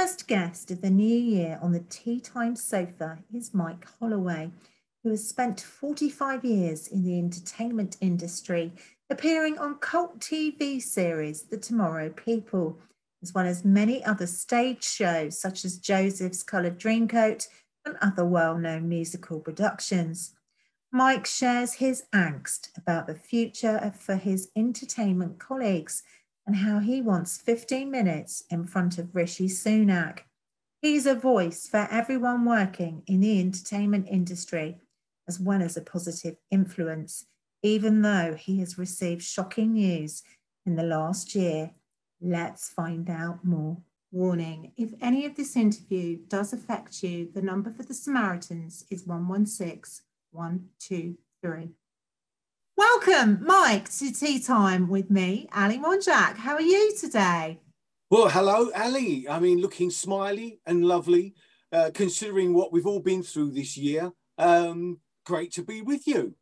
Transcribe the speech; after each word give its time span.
first 0.00 0.26
guest 0.26 0.70
of 0.70 0.80
the 0.80 0.88
new 0.88 1.18
year 1.18 1.58
on 1.60 1.72
the 1.72 1.84
Tea 1.90 2.18
Time 2.18 2.56
sofa 2.56 3.18
is 3.34 3.52
Mike 3.52 3.86
Holloway, 3.98 4.50
who 5.02 5.10
has 5.10 5.28
spent 5.28 5.60
45 5.60 6.42
years 6.42 6.88
in 6.88 7.04
the 7.04 7.18
entertainment 7.18 7.98
industry, 8.00 8.72
appearing 9.10 9.58
on 9.58 9.74
cult 9.74 10.18
TV 10.18 10.80
series 10.80 11.42
The 11.42 11.58
Tomorrow 11.58 12.08
People, 12.08 12.78
as 13.22 13.34
well 13.34 13.44
as 13.44 13.62
many 13.62 14.02
other 14.02 14.26
stage 14.26 14.84
shows 14.84 15.38
such 15.38 15.66
as 15.66 15.76
Joseph's 15.76 16.42
Coloured 16.42 16.80
Dreamcoat 16.80 17.46
and 17.84 17.98
other 18.00 18.24
well 18.24 18.56
known 18.56 18.88
musical 18.88 19.38
productions. 19.38 20.32
Mike 20.90 21.26
shares 21.26 21.74
his 21.74 22.04
angst 22.14 22.70
about 22.74 23.06
the 23.06 23.14
future 23.14 23.92
for 24.00 24.16
his 24.16 24.50
entertainment 24.56 25.38
colleagues 25.38 26.02
and 26.50 26.56
how 26.56 26.80
he 26.80 27.00
wants 27.00 27.38
15 27.38 27.88
minutes 27.88 28.42
in 28.50 28.66
front 28.66 28.98
of 28.98 29.14
Rishi 29.14 29.46
Sunak. 29.46 30.22
He's 30.82 31.06
a 31.06 31.14
voice 31.14 31.68
for 31.68 31.86
everyone 31.92 32.44
working 32.44 33.04
in 33.06 33.20
the 33.20 33.38
entertainment 33.38 34.08
industry, 34.10 34.80
as 35.28 35.38
well 35.38 35.62
as 35.62 35.76
a 35.76 35.80
positive 35.80 36.38
influence, 36.50 37.26
even 37.62 38.02
though 38.02 38.34
he 38.34 38.58
has 38.58 38.76
received 38.76 39.22
shocking 39.22 39.74
news 39.74 40.24
in 40.66 40.74
the 40.74 40.82
last 40.82 41.36
year. 41.36 41.70
Let's 42.20 42.68
find 42.68 43.08
out 43.08 43.44
more. 43.44 43.76
Warning 44.10 44.72
if 44.76 44.92
any 45.00 45.26
of 45.26 45.36
this 45.36 45.54
interview 45.54 46.18
does 46.26 46.52
affect 46.52 47.04
you, 47.04 47.30
the 47.32 47.42
number 47.42 47.70
for 47.70 47.84
the 47.84 47.94
Samaritans 47.94 48.84
is 48.90 49.06
116 49.06 50.04
123. 50.32 51.68
Welcome, 52.80 53.44
Mike, 53.44 53.92
to 53.98 54.10
Tea 54.10 54.40
Time 54.40 54.88
with 54.88 55.10
me, 55.10 55.46
Ali 55.54 55.76
Monjack. 55.76 56.38
How 56.38 56.54
are 56.54 56.62
you 56.62 56.96
today? 56.96 57.60
Well, 58.08 58.30
hello, 58.30 58.70
Ali. 58.74 59.28
I 59.28 59.38
mean, 59.38 59.60
looking 59.60 59.90
smiley 59.90 60.60
and 60.64 60.86
lovely, 60.86 61.34
uh, 61.72 61.90
considering 61.92 62.54
what 62.54 62.72
we've 62.72 62.86
all 62.86 63.00
been 63.00 63.22
through 63.22 63.50
this 63.50 63.76
year. 63.76 64.12
Um, 64.38 64.98
great 65.26 65.52
to 65.52 65.62
be 65.62 65.82
with 65.82 66.06
you. 66.06 66.34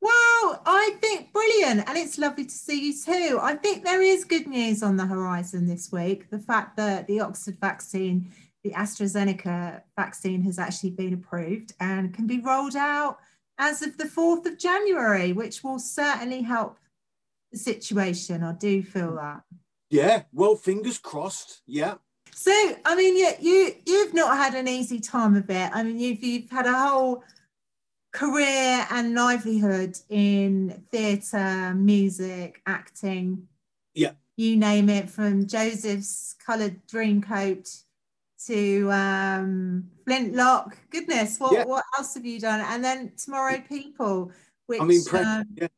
Well, 0.00 0.62
I 0.64 0.96
think 1.00 1.32
brilliant. 1.32 1.88
And 1.88 1.98
it's 1.98 2.18
lovely 2.18 2.44
to 2.44 2.54
see 2.54 2.86
you 2.86 2.94
too. 2.94 3.40
I 3.42 3.56
think 3.56 3.84
there 3.84 4.00
is 4.00 4.22
good 4.22 4.46
news 4.46 4.80
on 4.80 4.96
the 4.96 5.06
horizon 5.06 5.66
this 5.66 5.90
week. 5.90 6.30
The 6.30 6.38
fact 6.38 6.76
that 6.76 7.08
the 7.08 7.18
Oxford 7.18 7.58
vaccine, 7.60 8.30
the 8.62 8.70
AstraZeneca 8.70 9.82
vaccine, 9.96 10.40
has 10.42 10.60
actually 10.60 10.90
been 10.90 11.14
approved 11.14 11.72
and 11.80 12.14
can 12.14 12.28
be 12.28 12.38
rolled 12.38 12.76
out 12.76 13.18
as 13.58 13.82
of 13.82 13.96
the 13.98 14.04
4th 14.04 14.46
of 14.46 14.58
January, 14.58 15.32
which 15.32 15.62
will 15.62 15.78
certainly 15.78 16.42
help 16.42 16.78
the 17.52 17.58
situation. 17.58 18.42
I 18.42 18.52
do 18.52 18.82
feel 18.82 19.16
that. 19.16 19.42
Yeah, 19.90 20.22
well, 20.32 20.56
fingers 20.56 20.98
crossed. 20.98 21.62
Yeah. 21.66 21.94
So, 22.32 22.52
I 22.84 22.96
mean, 22.96 23.16
you, 23.16 23.30
you 23.40 23.74
you've 23.86 24.14
not 24.14 24.36
had 24.36 24.54
an 24.54 24.66
easy 24.66 24.98
time 24.98 25.36
of 25.36 25.48
it. 25.48 25.70
I 25.72 25.84
mean, 25.84 26.00
you've 26.00 26.22
you've 26.22 26.50
had 26.50 26.66
a 26.66 26.72
whole 26.72 27.22
career 28.12 28.86
and 28.90 29.14
livelihood 29.14 29.96
in 30.08 30.84
theatre, 30.90 31.74
music, 31.74 32.60
acting. 32.66 33.46
Yeah. 33.94 34.12
You 34.36 34.56
name 34.56 34.88
it, 34.88 35.08
from 35.10 35.46
Joseph's 35.46 36.34
Coloured 36.44 36.84
Dreamcoat 36.88 37.82
to 38.46 38.90
um, 38.92 39.84
Flintlock. 40.04 40.76
Goodness, 40.90 41.38
what, 41.38 41.52
yeah. 41.52 41.64
what 41.64 41.84
else 41.96 42.14
have 42.14 42.24
you 42.24 42.40
done? 42.40 42.60
And 42.60 42.84
then 42.84 43.12
Tomorrow 43.16 43.62
People, 43.68 44.32
which 44.66 44.80
I'm 44.80 44.90
impressed. 44.90 45.26
Um, 45.26 45.46
yeah. 45.56 45.68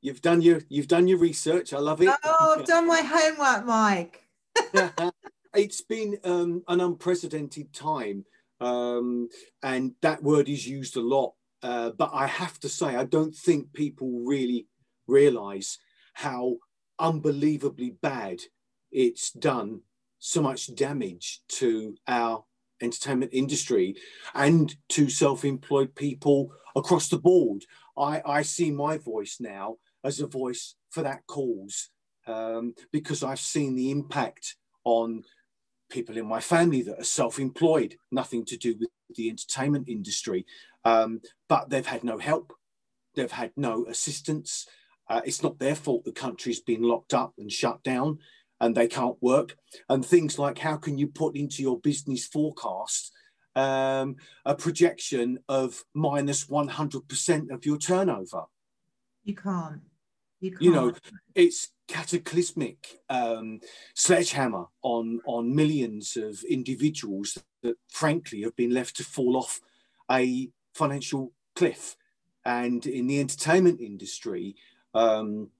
You've 0.00 0.20
done 0.20 0.42
your 0.42 0.60
you've 0.68 0.88
done 0.88 1.08
your 1.08 1.16
research. 1.18 1.72
I 1.72 1.78
love 1.78 2.02
it. 2.02 2.10
Oh, 2.24 2.56
I've 2.58 2.66
done 2.66 2.86
my 2.86 3.00
homework, 3.00 3.64
Mike. 3.64 4.28
it's 5.54 5.80
been 5.80 6.18
um, 6.24 6.62
an 6.68 6.82
unprecedented 6.82 7.72
time, 7.72 8.26
um, 8.60 9.30
and 9.62 9.94
that 10.02 10.22
word 10.22 10.50
is 10.50 10.68
used 10.68 10.98
a 10.98 11.00
lot. 11.00 11.32
Uh, 11.62 11.90
but 11.90 12.10
I 12.12 12.26
have 12.26 12.60
to 12.60 12.68
say, 12.68 12.94
I 12.94 13.04
don't 13.04 13.34
think 13.34 13.72
people 13.72 14.20
really 14.26 14.66
realise 15.06 15.78
how 16.12 16.58
unbelievably 16.98 17.96
bad 18.02 18.40
it's 18.92 19.30
done 19.30 19.80
so 20.24 20.40
much 20.40 20.74
damage 20.74 21.42
to 21.46 21.94
our 22.08 22.42
entertainment 22.80 23.30
industry 23.34 23.94
and 24.34 24.74
to 24.88 25.10
self-employed 25.10 25.94
people 25.94 26.50
across 26.74 27.08
the 27.08 27.18
board. 27.18 27.62
I, 27.96 28.22
I 28.24 28.40
see 28.40 28.70
my 28.70 28.96
voice 28.96 29.36
now 29.38 29.76
as 30.02 30.20
a 30.20 30.26
voice 30.26 30.76
for 30.90 31.02
that 31.02 31.26
cause 31.26 31.90
um, 32.26 32.74
because 32.90 33.22
I've 33.22 33.38
seen 33.38 33.74
the 33.74 33.90
impact 33.90 34.56
on 34.84 35.24
people 35.90 36.16
in 36.16 36.26
my 36.26 36.40
family 36.40 36.80
that 36.80 37.00
are 37.00 37.04
self-employed, 37.04 37.96
nothing 38.10 38.46
to 38.46 38.56
do 38.56 38.76
with 38.80 38.88
the 39.14 39.28
entertainment 39.28 39.90
industry, 39.90 40.46
um, 40.86 41.20
but 41.50 41.68
they've 41.68 41.86
had 41.86 42.02
no 42.02 42.16
help, 42.16 42.54
they've 43.14 43.30
had 43.30 43.52
no 43.58 43.84
assistance. 43.88 44.66
Uh, 45.06 45.20
it's 45.26 45.42
not 45.42 45.58
their 45.58 45.74
fault 45.74 46.02
the 46.06 46.12
country's 46.12 46.60
been 46.60 46.82
locked 46.82 47.12
up 47.12 47.34
and 47.36 47.52
shut 47.52 47.82
down 47.82 48.18
and 48.64 48.74
they 48.74 48.88
can't 48.88 49.16
work. 49.20 49.56
And 49.90 50.04
things 50.04 50.38
like 50.38 50.58
how 50.58 50.76
can 50.76 50.96
you 50.96 51.06
put 51.06 51.36
into 51.36 51.62
your 51.62 51.78
business 51.80 52.26
forecast 52.26 53.12
um, 53.54 54.16
a 54.46 54.54
projection 54.54 55.38
of 55.50 55.84
minus 55.92 56.46
100% 56.46 57.50
of 57.50 57.66
your 57.66 57.76
turnover? 57.76 58.44
You 59.22 59.34
can't. 59.34 59.82
You, 60.40 60.50
can't. 60.50 60.62
you 60.62 60.72
know, 60.72 60.94
it's 61.34 61.72
cataclysmic 61.88 63.00
um, 63.10 63.60
sledgehammer 63.94 64.64
on 64.82 65.20
on 65.26 65.54
millions 65.54 66.16
of 66.16 66.42
individuals 66.44 67.38
that, 67.62 67.76
frankly, 67.90 68.42
have 68.42 68.56
been 68.56 68.72
left 68.72 68.96
to 68.96 69.04
fall 69.04 69.36
off 69.36 69.60
a 70.10 70.50
financial 70.74 71.32
cliff. 71.54 71.96
And 72.46 72.86
in 72.86 73.06
the 73.06 73.20
entertainment 73.20 73.80
industry, 73.80 74.56
um, 74.94 75.50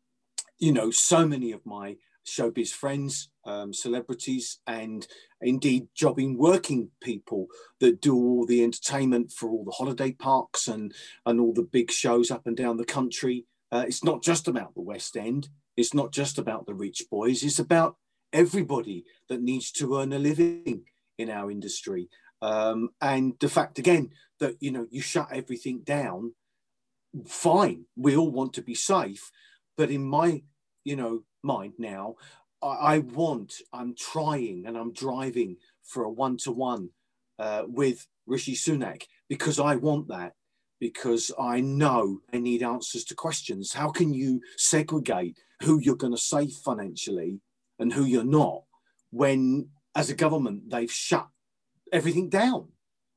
you 0.58 0.72
know, 0.72 0.90
so 0.90 1.26
many 1.26 1.52
of 1.52 1.64
my 1.66 1.96
showbiz 2.24 2.70
friends, 2.70 3.28
um, 3.44 3.72
celebrities, 3.72 4.60
and 4.66 5.06
indeed 5.40 5.88
jobbing 5.94 6.38
working 6.38 6.90
people 7.02 7.46
that 7.80 8.00
do 8.00 8.14
all 8.14 8.46
the 8.46 8.62
entertainment 8.62 9.30
for 9.30 9.50
all 9.50 9.64
the 9.64 9.72
holiday 9.72 10.12
parks 10.12 10.68
and, 10.68 10.94
and 11.26 11.40
all 11.40 11.52
the 11.52 11.62
big 11.62 11.90
shows 11.90 12.30
up 12.30 12.46
and 12.46 12.56
down 12.56 12.76
the 12.76 12.84
country. 12.84 13.46
Uh, 13.70 13.84
it's 13.86 14.04
not 14.04 14.22
just 14.22 14.48
about 14.48 14.74
the 14.74 14.80
West 14.80 15.16
End. 15.16 15.48
It's 15.76 15.94
not 15.94 16.12
just 16.12 16.38
about 16.38 16.66
the 16.66 16.74
rich 16.74 17.02
boys. 17.10 17.42
It's 17.42 17.58
about 17.58 17.96
everybody 18.32 19.04
that 19.28 19.42
needs 19.42 19.70
to 19.72 19.98
earn 19.98 20.12
a 20.12 20.18
living 20.18 20.84
in 21.18 21.30
our 21.30 21.50
industry. 21.50 22.08
Um, 22.42 22.90
and 23.00 23.34
the 23.40 23.48
fact 23.48 23.78
again 23.78 24.10
that 24.40 24.56
you 24.60 24.70
know 24.70 24.86
you 24.90 25.00
shut 25.00 25.28
everything 25.32 25.80
down, 25.80 26.34
fine. 27.26 27.86
We 27.96 28.16
all 28.16 28.30
want 28.30 28.52
to 28.54 28.62
be 28.62 28.74
safe, 28.74 29.30
but 29.76 29.90
in 29.90 30.04
my 30.04 30.42
you 30.84 30.96
know 30.96 31.22
mind 31.44 31.74
now. 31.78 32.16
I, 32.62 32.66
I 32.66 32.98
want, 32.98 33.54
I'm 33.72 33.94
trying 33.94 34.64
and 34.66 34.76
I'm 34.76 34.92
driving 34.92 35.56
for 35.84 36.04
a 36.04 36.10
one 36.10 36.36
to 36.38 36.50
one 36.50 36.90
with 37.66 38.06
Rishi 38.26 38.54
Sunak 38.54 39.04
because 39.28 39.58
I 39.60 39.76
want 39.76 40.08
that 40.08 40.32
because 40.80 41.30
I 41.38 41.60
know 41.60 42.20
I 42.32 42.38
need 42.38 42.62
answers 42.62 43.04
to 43.04 43.14
questions. 43.14 43.72
How 43.72 43.90
can 43.90 44.12
you 44.12 44.40
segregate 44.56 45.38
who 45.62 45.78
you're 45.80 45.96
going 45.96 46.14
to 46.14 46.20
save 46.20 46.52
financially 46.52 47.40
and 47.78 47.92
who 47.92 48.04
you're 48.04 48.24
not 48.24 48.64
when, 49.10 49.68
as 49.94 50.10
a 50.10 50.14
government, 50.14 50.70
they've 50.70 50.92
shut 50.92 51.28
everything 51.92 52.28
down? 52.28 52.68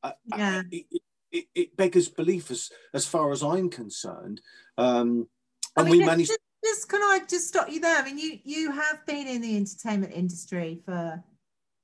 Uh, 0.03 0.13
yeah. 0.25 0.61
It, 0.71 0.85
it, 1.31 1.45
it, 1.53 1.77
beggars 1.77 2.07
belief 2.07 2.49
as, 2.51 2.69
as 2.93 3.05
far 3.05 3.31
as 3.31 3.43
I'm 3.43 3.69
concerned. 3.69 4.39
Um, 4.77 5.27
and 5.75 5.87
I 5.87 5.89
mean, 5.89 5.99
we 5.99 6.05
managed 6.05 6.37
just 6.63 6.89
can 6.89 7.01
I 7.01 7.19
just 7.27 7.47
stop 7.47 7.69
you 7.69 7.79
there? 7.79 7.97
I 7.97 8.03
mean, 8.03 8.17
you 8.17 8.39
you 8.43 8.71
have 8.71 9.05
been 9.05 9.27
in 9.27 9.41
the 9.41 9.55
entertainment 9.55 10.13
industry 10.13 10.81
for 10.85 11.23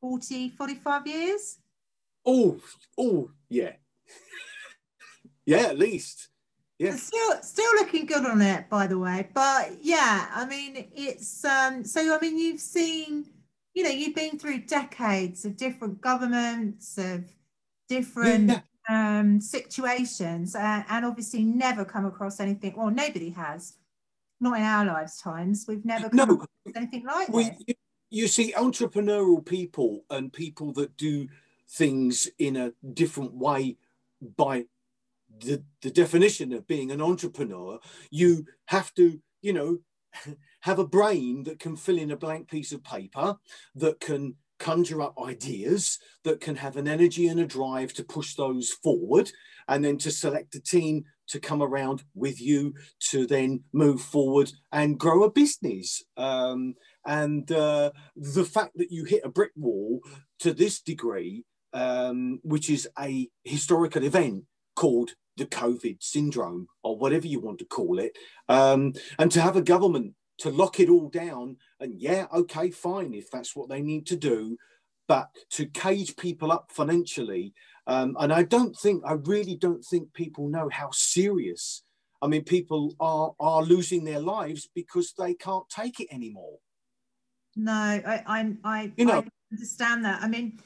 40, 0.01 0.49
45 0.49 1.07
years. 1.07 1.57
Oh, 2.25 2.59
oh, 2.97 3.31
yeah, 3.49 3.73
yeah, 5.45 5.59
at 5.59 5.77
least. 5.77 6.29
Yeah. 6.79 6.95
Still, 6.95 7.41
still 7.41 7.71
looking 7.75 8.05
good 8.05 8.25
on 8.25 8.41
it, 8.41 8.69
by 8.69 8.87
the 8.87 8.97
way. 8.97 9.29
But 9.33 9.77
yeah, 9.81 10.27
I 10.33 10.45
mean, 10.45 10.89
it's 10.95 11.45
um. 11.45 11.85
So 11.85 12.15
I 12.15 12.19
mean, 12.19 12.37
you've 12.37 12.59
seen, 12.59 13.25
you 13.73 13.83
know, 13.83 13.89
you've 13.89 14.15
been 14.15 14.37
through 14.37 14.61
decades 14.61 15.45
of 15.45 15.55
different 15.55 16.01
governments 16.01 16.97
of 16.97 17.25
different. 17.87 18.49
Yeah. 18.49 18.59
Um, 18.89 19.39
situations 19.39 20.57
uh, 20.57 20.83
and 20.89 21.05
obviously 21.05 21.45
never 21.45 21.85
come 21.85 22.05
across 22.05 22.41
anything 22.41 22.73
well 22.75 22.89
nobody 22.89 23.29
has 23.29 23.75
not 24.43 24.57
in 24.57 24.63
our 24.63 24.85
lifetimes. 24.85 25.65
We've 25.67 25.85
never 25.85 26.09
come 26.09 26.17
no, 26.17 26.45
anything 26.75 27.05
like 27.05 27.29
we, 27.29 27.45
this. 27.45 27.63
You, 27.67 27.73
you 28.09 28.27
see, 28.27 28.53
entrepreneurial 28.53 29.43
people 29.43 30.05
and 30.09 30.31
people 30.31 30.73
that 30.73 30.95
do 30.97 31.27
things 31.69 32.29
in 32.37 32.55
a 32.55 32.73
different 32.93 33.33
way 33.33 33.77
by 34.37 34.65
the, 35.39 35.63
the 35.81 35.89
definition 35.89 36.53
of 36.53 36.67
being 36.67 36.91
an 36.91 37.01
entrepreneur, 37.01 37.79
you 38.11 38.45
have 38.65 38.93
to, 38.95 39.19
you 39.41 39.53
know, 39.53 39.79
have 40.61 40.79
a 40.79 40.87
brain 40.87 41.43
that 41.43 41.59
can 41.59 41.75
fill 41.75 41.97
in 41.97 42.11
a 42.11 42.17
blank 42.17 42.47
piece 42.47 42.71
of 42.71 42.83
paper, 42.83 43.37
that 43.75 43.99
can 43.99 44.35
conjure 44.59 45.01
up 45.01 45.17
ideas 45.21 45.99
that 46.23 46.39
can 46.39 46.55
have 46.55 46.77
an 46.77 46.87
energy 46.87 47.27
and 47.27 47.39
a 47.39 47.45
drive 47.45 47.91
to 47.93 48.03
push 48.03 48.35
those 48.35 48.71
forward, 48.71 49.31
and 49.67 49.83
then 49.83 49.97
to 49.97 50.11
select 50.11 50.55
a 50.55 50.59
team 50.59 51.03
to 51.33 51.39
come 51.39 51.63
around 51.63 52.03
with 52.13 52.39
you 52.39 52.75
to 52.99 53.25
then 53.25 53.63
move 53.73 53.99
forward 53.99 54.51
and 54.71 54.99
grow 54.99 55.23
a 55.23 55.31
business. 55.31 56.03
Um, 56.15 56.75
and 57.07 57.51
uh, 57.51 57.89
the 58.15 58.45
fact 58.45 58.73
that 58.75 58.91
you 58.91 59.03
hit 59.03 59.25
a 59.25 59.29
brick 59.29 59.51
wall 59.55 59.99
to 60.41 60.53
this 60.53 60.79
degree, 60.79 61.43
um, 61.73 62.39
which 62.43 62.69
is 62.69 62.87
a 62.99 63.27
historical 63.43 64.03
event 64.03 64.43
called 64.75 65.15
the 65.37 65.47
COVID 65.47 65.97
syndrome 66.01 66.67
or 66.83 66.99
whatever 66.99 67.25
you 67.25 67.39
want 67.39 67.57
to 67.59 67.65
call 67.65 67.97
it, 67.97 68.15
um, 68.47 68.93
and 69.17 69.31
to 69.31 69.41
have 69.41 69.55
a 69.55 69.61
government 69.63 70.13
to 70.37 70.51
lock 70.51 70.79
it 70.79 70.89
all 70.89 71.09
down 71.09 71.57
and 71.79 71.99
yeah, 71.99 72.27
okay, 72.31 72.69
fine, 72.69 73.15
if 73.15 73.31
that's 73.31 73.55
what 73.55 73.69
they 73.69 73.81
need 73.81 74.05
to 74.05 74.15
do, 74.15 74.55
but 75.07 75.29
to 75.51 75.65
cage 75.65 76.15
people 76.15 76.51
up 76.51 76.71
financially. 76.71 77.53
Um, 77.87 78.15
and 78.19 78.31
I 78.31 78.43
don't 78.43 78.75
think, 78.75 79.03
I 79.05 79.13
really 79.13 79.55
don't 79.55 79.83
think 79.83 80.13
people 80.13 80.47
know 80.47 80.69
how 80.71 80.89
serious. 80.91 81.83
I 82.21 82.27
mean, 82.27 82.43
people 82.45 82.95
are 83.01 83.33
are 83.37 83.61
losing 83.61 84.05
their 84.05 84.21
lives 84.21 84.69
because 84.73 85.13
they 85.17 85.33
can't 85.33 85.67
take 85.69 85.99
it 85.99 86.07
anymore. 86.09 86.59
No, 87.57 87.73
I, 87.73 88.23
I, 88.25 88.53
I, 88.63 88.91
you 88.95 89.05
know, 89.05 89.19
I 89.19 89.27
understand 89.51 90.05
that. 90.05 90.23
I 90.23 90.29
mean, 90.29 90.57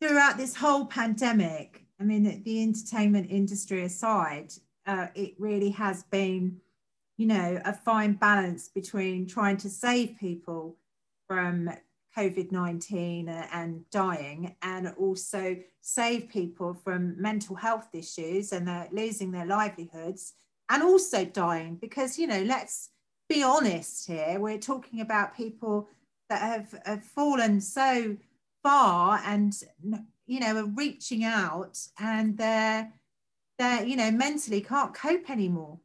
throughout 0.00 0.38
this 0.38 0.56
whole 0.56 0.86
pandemic, 0.86 1.84
I 2.00 2.04
mean, 2.04 2.42
the 2.42 2.62
entertainment 2.62 3.30
industry 3.30 3.84
aside, 3.84 4.54
uh, 4.86 5.08
it 5.14 5.34
really 5.38 5.70
has 5.70 6.04
been, 6.04 6.56
you 7.18 7.26
know, 7.26 7.60
a 7.64 7.74
fine 7.74 8.14
balance 8.14 8.68
between 8.68 9.26
trying 9.26 9.58
to 9.58 9.68
save 9.68 10.16
people 10.18 10.78
from 11.28 11.70
COVID 12.16 12.52
19 12.52 13.28
uh, 13.28 13.46
and 13.52 13.88
dying, 13.90 14.56
and 14.62 14.92
also 14.98 15.56
save 15.80 16.28
people 16.28 16.74
from 16.74 17.20
mental 17.20 17.56
health 17.56 17.88
issues 17.92 18.52
and 18.52 18.66
they're 18.66 18.88
losing 18.92 19.30
their 19.30 19.46
livelihoods 19.46 20.32
and 20.70 20.82
also 20.82 21.24
dying. 21.24 21.76
Because, 21.76 22.18
you 22.18 22.26
know, 22.26 22.42
let's 22.42 22.90
be 23.28 23.42
honest 23.42 24.06
here, 24.06 24.38
we're 24.38 24.58
talking 24.58 25.00
about 25.00 25.36
people 25.36 25.88
that 26.28 26.40
have, 26.40 26.82
have 26.84 27.04
fallen 27.04 27.60
so 27.60 28.16
far 28.62 29.20
and 29.24 29.62
you 30.26 30.40
know 30.40 30.56
are 30.56 30.66
reaching 30.66 31.22
out 31.22 31.78
and 32.00 32.36
they're 32.36 32.92
they're 33.60 33.84
you 33.84 33.94
know 33.94 34.10
mentally 34.10 34.60
can't 34.60 34.92
cope 34.92 35.30
anymore 35.30 35.78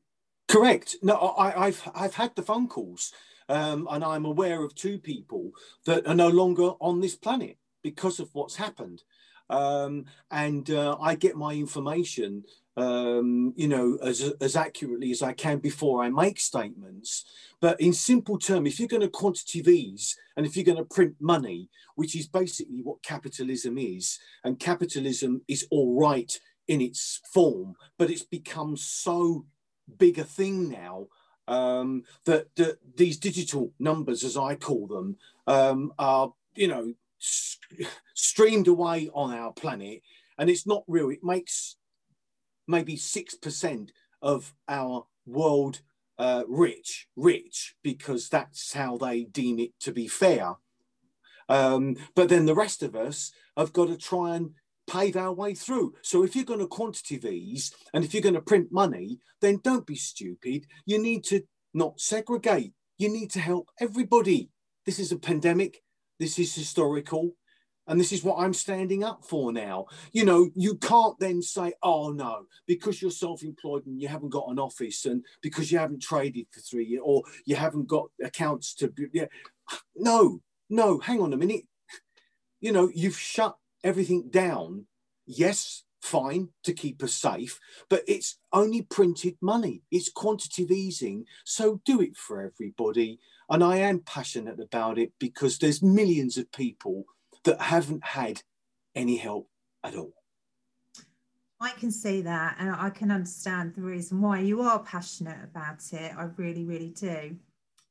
correct 0.47 0.95
no 1.03 1.13
I, 1.13 1.67
i've 1.67 1.87
i've 1.93 2.15
had 2.15 2.35
the 2.35 2.41
phone 2.41 2.67
calls 2.67 3.13
um, 3.49 3.87
and 3.91 4.03
i'm 4.03 4.25
aware 4.25 4.63
of 4.63 4.75
two 4.75 4.97
people 4.97 5.51
that 5.85 6.05
are 6.07 6.15
no 6.15 6.29
longer 6.29 6.71
on 6.79 6.99
this 6.99 7.15
planet 7.15 7.57
because 7.83 8.19
of 8.19 8.29
what's 8.33 8.55
happened 8.55 9.03
um, 9.49 10.05
and 10.31 10.71
uh, 10.71 10.95
i 11.01 11.15
get 11.15 11.35
my 11.35 11.53
information 11.53 12.43
um, 12.77 13.53
you 13.55 13.67
know, 13.67 13.97
as, 14.01 14.21
as 14.39 14.55
accurately 14.55 15.11
as 15.11 15.21
I 15.21 15.33
can 15.33 15.59
before 15.59 16.03
I 16.03 16.09
make 16.09 16.39
statements. 16.39 17.25
But 17.59 17.79
in 17.81 17.93
simple 17.93 18.37
terms, 18.37 18.69
if 18.69 18.79
you're 18.79 18.87
going 18.87 19.01
to 19.01 19.09
quantitative 19.09 19.67
ease 19.67 20.17
and 20.37 20.45
if 20.45 20.55
you're 20.55 20.65
going 20.65 20.77
to 20.77 20.85
print 20.85 21.15
money, 21.19 21.69
which 21.95 22.15
is 22.15 22.27
basically 22.27 22.81
what 22.81 23.03
capitalism 23.03 23.77
is, 23.77 24.19
and 24.43 24.59
capitalism 24.59 25.41
is 25.47 25.67
all 25.69 25.99
right 25.99 26.39
in 26.67 26.81
its 26.81 27.19
form, 27.33 27.75
but 27.97 28.09
it's 28.09 28.23
become 28.23 28.77
so 28.77 29.45
big 29.97 30.17
a 30.17 30.23
thing 30.23 30.69
now 30.69 31.07
um, 31.47 32.03
that, 32.25 32.55
that 32.55 32.77
these 32.95 33.17
digital 33.17 33.71
numbers, 33.79 34.23
as 34.23 34.37
I 34.37 34.55
call 34.55 34.87
them, 34.87 35.17
um, 35.47 35.93
are, 35.99 36.33
you 36.55 36.67
know, 36.67 36.93
streamed 38.13 38.67
away 38.67 39.09
on 39.13 39.33
our 39.33 39.51
planet. 39.53 40.01
And 40.37 40.49
it's 40.49 40.65
not 40.65 40.83
real. 40.87 41.09
It 41.09 41.23
makes 41.23 41.75
maybe 42.67 42.95
6% 42.95 43.89
of 44.21 44.53
our 44.67 45.05
world 45.25 45.81
uh, 46.17 46.43
rich, 46.47 47.07
rich, 47.15 47.75
because 47.83 48.29
that's 48.29 48.73
how 48.73 48.97
they 48.97 49.23
deem 49.23 49.59
it 49.59 49.71
to 49.79 49.91
be 49.91 50.07
fair. 50.07 50.55
Um, 51.49 51.97
but 52.15 52.29
then 52.29 52.45
the 52.45 52.55
rest 52.55 52.83
of 52.83 52.95
us 52.95 53.31
have 53.57 53.73
got 53.73 53.87
to 53.87 53.97
try 53.97 54.35
and 54.35 54.51
pave 54.91 55.15
our 55.15 55.33
way 55.33 55.53
through. 55.53 55.93
So 56.01 56.23
if 56.23 56.35
you're 56.35 56.45
going 56.45 56.59
to 56.59 56.67
quantitative 56.67 57.31
ease 57.31 57.73
and 57.93 58.03
if 58.03 58.13
you're 58.13 58.23
going 58.23 58.35
to 58.35 58.41
print 58.41 58.71
money, 58.71 59.19
then 59.39 59.61
don't 59.63 59.87
be 59.87 59.95
stupid. 59.95 60.67
You 60.85 60.99
need 60.99 61.23
to 61.25 61.41
not 61.73 61.99
segregate. 61.99 62.73
You 62.97 63.09
need 63.09 63.31
to 63.31 63.39
help 63.39 63.69
everybody. 63.79 64.49
This 64.85 64.99
is 64.99 65.11
a 65.11 65.17
pandemic. 65.17 65.81
This 66.19 66.37
is 66.37 66.53
historical. 66.53 67.35
And 67.87 67.99
this 67.99 68.11
is 68.11 68.23
what 68.23 68.37
I'm 68.39 68.53
standing 68.53 69.03
up 69.03 69.25
for 69.25 69.51
now. 69.51 69.87
You 70.11 70.23
know, 70.23 70.49
you 70.55 70.75
can't 70.75 71.17
then 71.19 71.41
say, 71.41 71.73
oh 71.81 72.11
no, 72.11 72.45
because 72.67 73.01
you're 73.01 73.11
self 73.11 73.43
employed 73.43 73.85
and 73.85 73.99
you 73.99 74.07
haven't 74.07 74.29
got 74.29 74.49
an 74.49 74.59
office 74.59 75.05
and 75.05 75.25
because 75.41 75.71
you 75.71 75.79
haven't 75.79 76.01
traded 76.01 76.45
for 76.51 76.59
three 76.59 76.85
years 76.85 77.01
or 77.03 77.23
you 77.45 77.55
haven't 77.55 77.87
got 77.87 78.05
accounts 78.23 78.75
to. 78.75 78.93
Yeah. 79.13 79.25
No, 79.95 80.41
no, 80.69 80.99
hang 80.99 81.21
on 81.21 81.33
a 81.33 81.37
minute. 81.37 81.63
You 82.59 82.71
know, 82.71 82.91
you've 82.93 83.17
shut 83.17 83.57
everything 83.83 84.29
down. 84.29 84.85
Yes, 85.25 85.83
fine 86.01 86.49
to 86.63 86.73
keep 86.73 87.03
us 87.03 87.13
safe, 87.13 87.59
but 87.89 88.03
it's 88.07 88.39
only 88.51 88.81
printed 88.81 89.37
money. 89.41 89.83
It's 89.91 90.09
quantitative 90.09 90.71
easing. 90.71 91.25
So 91.45 91.81
do 91.85 92.01
it 92.01 92.17
for 92.17 92.41
everybody. 92.41 93.19
And 93.49 93.63
I 93.63 93.77
am 93.77 93.99
passionate 93.99 94.59
about 94.59 94.97
it 94.97 95.11
because 95.19 95.57
there's 95.57 95.83
millions 95.83 96.37
of 96.37 96.51
people 96.51 97.05
that 97.43 97.61
haven't 97.61 98.03
had 98.03 98.41
any 98.95 99.17
help 99.17 99.49
at 99.83 99.95
all. 99.95 100.13
I 101.59 101.71
can 101.71 101.91
see 101.91 102.21
that, 102.21 102.55
and 102.57 102.71
I 102.71 102.89
can 102.89 103.11
understand 103.11 103.75
the 103.75 103.81
reason 103.81 104.19
why 104.19 104.39
you 104.39 104.61
are 104.61 104.79
passionate 104.79 105.43
about 105.43 105.93
it. 105.93 106.11
I 106.17 106.23
really, 106.35 106.65
really 106.65 106.89
do. 106.89 107.37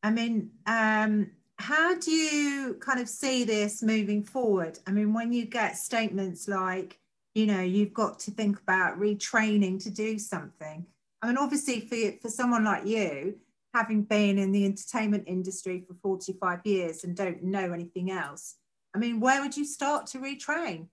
I 0.02 0.10
mean, 0.10 0.50
um, 0.66 1.30
how 1.60 1.94
do 1.98 2.10
you 2.10 2.74
kind 2.80 3.00
of 3.00 3.08
see 3.08 3.44
this 3.44 3.82
moving 3.82 4.22
forward? 4.22 4.78
I 4.86 4.92
mean, 4.92 5.12
when 5.12 5.32
you 5.32 5.44
get 5.44 5.76
statements 5.76 6.48
like, 6.48 6.98
you 7.34 7.46
know, 7.46 7.60
you've 7.60 7.92
got 7.92 8.18
to 8.20 8.30
think 8.30 8.58
about 8.60 8.98
retraining 8.98 9.82
to 9.82 9.90
do 9.90 10.18
something. 10.18 10.86
I 11.22 11.26
mean, 11.26 11.36
obviously, 11.36 11.80
for, 11.80 12.18
for 12.22 12.28
someone 12.28 12.64
like 12.64 12.86
you, 12.86 13.36
having 13.74 14.02
been 14.02 14.38
in 14.38 14.52
the 14.52 14.64
entertainment 14.64 15.24
industry 15.26 15.84
for 15.86 15.94
45 16.02 16.60
years 16.64 17.04
and 17.04 17.14
don't 17.14 17.42
know 17.42 17.72
anything 17.72 18.10
else, 18.10 18.56
I 18.94 18.98
mean, 18.98 19.20
where 19.20 19.40
would 19.42 19.56
you 19.56 19.64
start 19.64 20.06
to 20.08 20.18
retrain? 20.18 20.86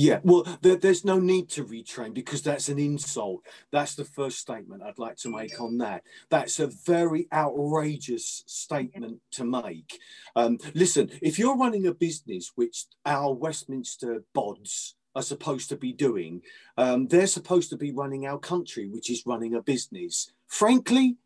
Yeah, 0.00 0.20
well, 0.22 0.46
there, 0.62 0.76
there's 0.76 1.04
no 1.04 1.18
need 1.18 1.48
to 1.50 1.64
retrain 1.64 2.14
because 2.14 2.40
that's 2.40 2.68
an 2.68 2.78
insult. 2.78 3.44
That's 3.72 3.96
the 3.96 4.04
first 4.04 4.38
statement 4.38 4.80
I'd 4.80 4.96
like 4.96 5.16
to 5.16 5.28
make 5.28 5.60
on 5.60 5.78
that. 5.78 6.04
That's 6.30 6.60
a 6.60 6.68
very 6.68 7.26
outrageous 7.32 8.44
statement 8.46 9.20
to 9.32 9.44
make. 9.44 9.98
Um, 10.36 10.58
listen, 10.72 11.10
if 11.20 11.36
you're 11.36 11.56
running 11.56 11.88
a 11.88 11.92
business, 11.92 12.52
which 12.54 12.84
our 13.04 13.34
Westminster 13.34 14.22
bods 14.36 14.92
are 15.16 15.22
supposed 15.22 15.68
to 15.70 15.76
be 15.76 15.92
doing, 15.92 16.42
um, 16.76 17.08
they're 17.08 17.26
supposed 17.26 17.68
to 17.70 17.76
be 17.76 17.90
running 17.90 18.24
our 18.24 18.38
country, 18.38 18.88
which 18.88 19.10
is 19.10 19.24
running 19.26 19.56
a 19.56 19.62
business. 19.62 20.30
Frankly, 20.46 21.16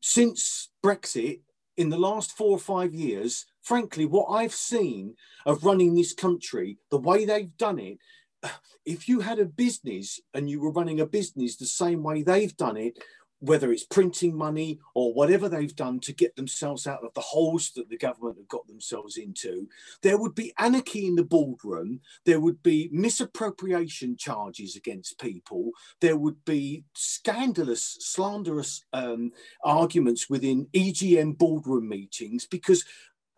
since 0.00 0.70
Brexit, 0.82 1.42
in 1.78 1.88
the 1.88 1.96
last 1.96 2.36
four 2.36 2.50
or 2.50 2.58
five 2.58 2.92
years, 2.92 3.46
frankly, 3.62 4.04
what 4.04 4.26
I've 4.26 4.52
seen 4.52 5.14
of 5.46 5.64
running 5.64 5.94
this 5.94 6.12
country, 6.12 6.76
the 6.90 6.98
way 6.98 7.24
they've 7.24 7.56
done 7.56 7.78
it, 7.78 7.98
if 8.84 9.08
you 9.08 9.20
had 9.20 9.38
a 9.38 9.44
business 9.46 10.20
and 10.34 10.50
you 10.50 10.60
were 10.60 10.72
running 10.72 11.00
a 11.00 11.06
business 11.06 11.56
the 11.56 11.66
same 11.66 12.02
way 12.02 12.22
they've 12.22 12.56
done 12.56 12.76
it, 12.76 12.98
whether 13.40 13.70
it's 13.72 13.84
printing 13.84 14.36
money 14.36 14.80
or 14.94 15.12
whatever 15.14 15.48
they've 15.48 15.76
done 15.76 16.00
to 16.00 16.12
get 16.12 16.34
themselves 16.34 16.86
out 16.86 17.04
of 17.04 17.14
the 17.14 17.20
holes 17.20 17.70
that 17.76 17.88
the 17.88 17.96
government 17.96 18.36
have 18.36 18.48
got 18.48 18.66
themselves 18.66 19.16
into, 19.16 19.68
there 20.02 20.18
would 20.18 20.34
be 20.34 20.52
anarchy 20.58 21.06
in 21.06 21.14
the 21.14 21.24
boardroom. 21.24 22.00
There 22.24 22.40
would 22.40 22.62
be 22.62 22.88
misappropriation 22.92 24.16
charges 24.16 24.74
against 24.74 25.20
people. 25.20 25.70
There 26.00 26.16
would 26.16 26.44
be 26.44 26.84
scandalous, 26.94 27.96
slanderous 28.00 28.84
um, 28.92 29.32
arguments 29.62 30.28
within 30.28 30.66
EGM 30.72 31.38
boardroom 31.38 31.88
meetings 31.88 32.46
because 32.46 32.84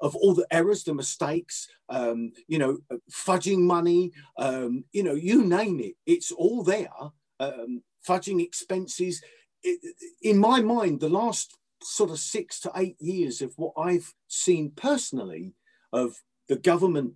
of 0.00 0.16
all 0.16 0.34
the 0.34 0.46
errors, 0.50 0.84
the 0.84 0.94
mistakes, 0.94 1.68
um, 1.90 2.32
you 2.48 2.58
know, 2.58 2.78
fudging 3.12 3.60
money, 3.60 4.12
um, 4.38 4.84
you 4.92 5.02
know, 5.02 5.12
you 5.12 5.44
name 5.44 5.78
it, 5.78 5.94
it's 6.06 6.32
all 6.32 6.62
there. 6.62 6.88
Um, 7.38 7.82
fudging 8.06 8.42
expenses 8.42 9.22
in 10.22 10.38
my 10.38 10.60
mind, 10.60 11.00
the 11.00 11.08
last 11.08 11.56
sort 11.82 12.10
of 12.10 12.18
six 12.18 12.60
to 12.60 12.72
eight 12.76 13.00
years 13.00 13.40
of 13.40 13.54
what 13.56 13.72
I've 13.76 14.12
seen 14.28 14.72
personally 14.74 15.54
of 15.92 16.22
the 16.48 16.56
government 16.56 17.14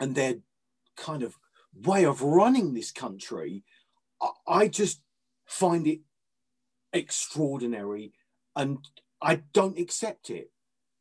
and 0.00 0.14
their 0.14 0.36
kind 0.96 1.22
of 1.22 1.36
way 1.74 2.04
of 2.04 2.22
running 2.22 2.74
this 2.74 2.90
country, 2.90 3.64
I 4.46 4.68
just 4.68 5.00
find 5.46 5.86
it 5.86 6.00
extraordinary 6.92 8.12
and 8.56 8.78
I 9.22 9.42
don't 9.52 9.78
accept 9.78 10.30
it. 10.30 10.50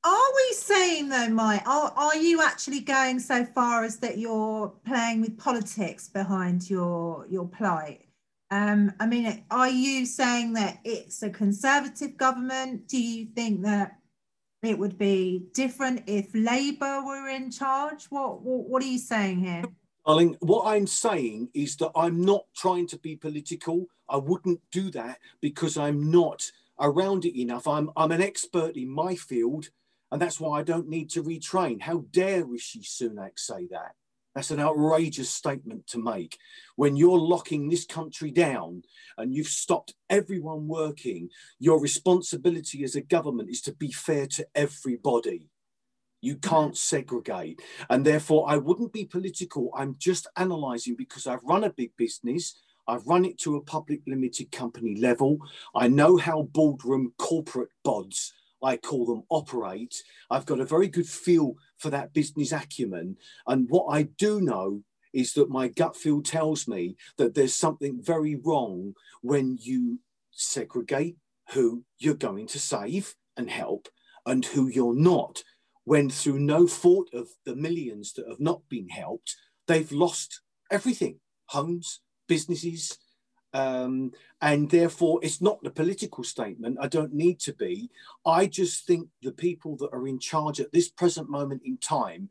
Are 0.03 0.33
we 0.35 0.53
saying 0.55 1.09
though, 1.09 1.29
Mike? 1.29 1.67
Are, 1.67 1.91
are 1.95 2.15
you 2.15 2.41
actually 2.41 2.79
going 2.79 3.19
so 3.19 3.45
far 3.45 3.83
as 3.83 3.97
that 3.97 4.17
you're 4.17 4.69
playing 4.85 5.21
with 5.21 5.37
politics 5.37 6.07
behind 6.07 6.69
your 6.69 7.25
your 7.29 7.47
plight? 7.47 8.08
Um, 8.51 8.93
I 8.99 9.05
mean, 9.05 9.45
are 9.51 9.69
you 9.69 10.05
saying 10.05 10.53
that 10.53 10.79
it's 10.83 11.21
a 11.21 11.29
conservative 11.29 12.17
government? 12.17 12.87
Do 12.87 12.99
you 12.99 13.27
think 13.35 13.61
that 13.63 13.97
it 14.63 14.77
would 14.77 14.97
be 14.97 15.43
different 15.53 16.03
if 16.07 16.27
Labour 16.33 17.03
were 17.05 17.29
in 17.29 17.51
charge? 17.51 18.05
What, 18.05 18.41
what, 18.41 18.67
what 18.67 18.83
are 18.83 18.87
you 18.87 18.97
saying 18.97 19.39
here? 19.39 19.63
Darling, 20.05 20.35
what 20.39 20.65
I'm 20.65 20.87
saying 20.87 21.49
is 21.53 21.75
that 21.77 21.91
I'm 21.95 22.25
not 22.25 22.45
trying 22.55 22.87
to 22.87 22.97
be 22.97 23.15
political. 23.15 23.85
I 24.09 24.17
wouldn't 24.17 24.61
do 24.71 24.89
that 24.91 25.19
because 25.41 25.77
I'm 25.77 26.09
not 26.09 26.51
around 26.79 27.25
it 27.25 27.39
enough. 27.39 27.67
I'm, 27.67 27.91
I'm 27.95 28.11
an 28.11 28.21
expert 28.21 28.75
in 28.75 28.89
my 28.89 29.13
field, 29.13 29.69
and 30.11 30.19
that's 30.19 30.39
why 30.39 30.59
I 30.59 30.63
don't 30.63 30.89
need 30.89 31.11
to 31.11 31.23
retrain. 31.23 31.81
How 31.81 32.05
dare 32.11 32.45
Rishi 32.45 32.79
Sunak 32.79 33.37
say 33.37 33.67
that? 33.67 33.93
That's 34.35 34.51
an 34.51 34.59
outrageous 34.59 35.29
statement 35.29 35.87
to 35.87 35.97
make. 35.97 36.37
When 36.75 36.95
you're 36.95 37.17
locking 37.17 37.67
this 37.67 37.85
country 37.85 38.31
down 38.31 38.83
and 39.17 39.33
you've 39.33 39.47
stopped 39.47 39.95
everyone 40.09 40.67
working, 40.67 41.29
your 41.57 41.81
responsibility 41.81 42.83
as 42.83 42.95
a 42.95 43.01
government 43.01 43.49
is 43.49 43.61
to 43.63 43.73
be 43.73 43.91
fair 43.91 44.27
to 44.27 44.47
everybody. 44.53 45.49
You 46.21 46.35
can't 46.35 46.77
segregate. 46.77 47.61
And 47.89 48.05
therefore, 48.05 48.45
I 48.47 48.57
wouldn't 48.57 48.93
be 48.93 49.05
political. 49.05 49.71
I'm 49.75 49.95
just 49.97 50.27
analysing 50.35 50.95
because 50.95 51.25
I've 51.25 51.43
run 51.43 51.63
a 51.63 51.71
big 51.71 51.95
business. 51.97 52.55
I've 52.87 53.07
run 53.07 53.25
it 53.25 53.37
to 53.39 53.55
a 53.55 53.61
public 53.61 54.01
limited 54.05 54.51
company 54.51 54.95
level. 54.95 55.37
I 55.75 55.87
know 55.87 56.17
how 56.17 56.43
boardroom 56.43 57.13
corporate 57.17 57.69
bods 57.85 58.31
I 58.63 58.77
call 58.77 59.05
them 59.05 59.23
operate. 59.29 59.95
I've 60.29 60.45
got 60.45 60.59
a 60.59 60.65
very 60.65 60.87
good 60.87 61.07
feel 61.07 61.55
for 61.77 61.89
that 61.89 62.13
business 62.13 62.51
acumen. 62.51 63.17
And 63.47 63.69
what 63.69 63.87
I 63.87 64.03
do 64.03 64.41
know 64.41 64.83
is 65.13 65.33
that 65.33 65.49
my 65.49 65.67
gut 65.67 65.95
feel 65.95 66.21
tells 66.21 66.67
me 66.67 66.95
that 67.17 67.33
there's 67.33 67.55
something 67.55 67.99
very 68.01 68.35
wrong 68.35 68.93
when 69.21 69.57
you 69.59 69.99
segregate 70.31 71.17
who 71.51 71.83
you're 71.97 72.13
going 72.13 72.47
to 72.47 72.59
save 72.59 73.15
and 73.35 73.49
help 73.49 73.87
and 74.25 74.45
who 74.45 74.67
you're 74.67 74.95
not. 74.95 75.43
When 75.85 76.09
through 76.09 76.39
no 76.39 76.67
fault 76.67 77.09
of 77.13 77.29
the 77.45 77.55
millions 77.55 78.13
that 78.13 78.27
have 78.27 78.39
not 78.39 78.61
been 78.69 78.89
helped, 78.89 79.35
they've 79.67 79.91
lost 79.91 80.41
everything 80.69 81.19
homes, 81.47 82.01
businesses, 82.27 82.99
um, 83.53 84.11
and 84.41 84.69
therefore, 84.69 85.19
it's 85.23 85.41
not 85.41 85.61
the 85.63 85.71
political 85.71 86.23
statement. 86.23 86.77
I 86.79 86.87
don't 86.87 87.13
need 87.13 87.39
to 87.41 87.53
be. 87.53 87.89
I 88.25 88.45
just 88.45 88.85
think 88.85 89.07
the 89.21 89.31
people 89.31 89.75
that 89.77 89.89
are 89.91 90.07
in 90.07 90.19
charge 90.19 90.59
at 90.59 90.71
this 90.71 90.89
present 90.89 91.29
moment 91.29 91.61
in 91.65 91.77
time, 91.77 92.29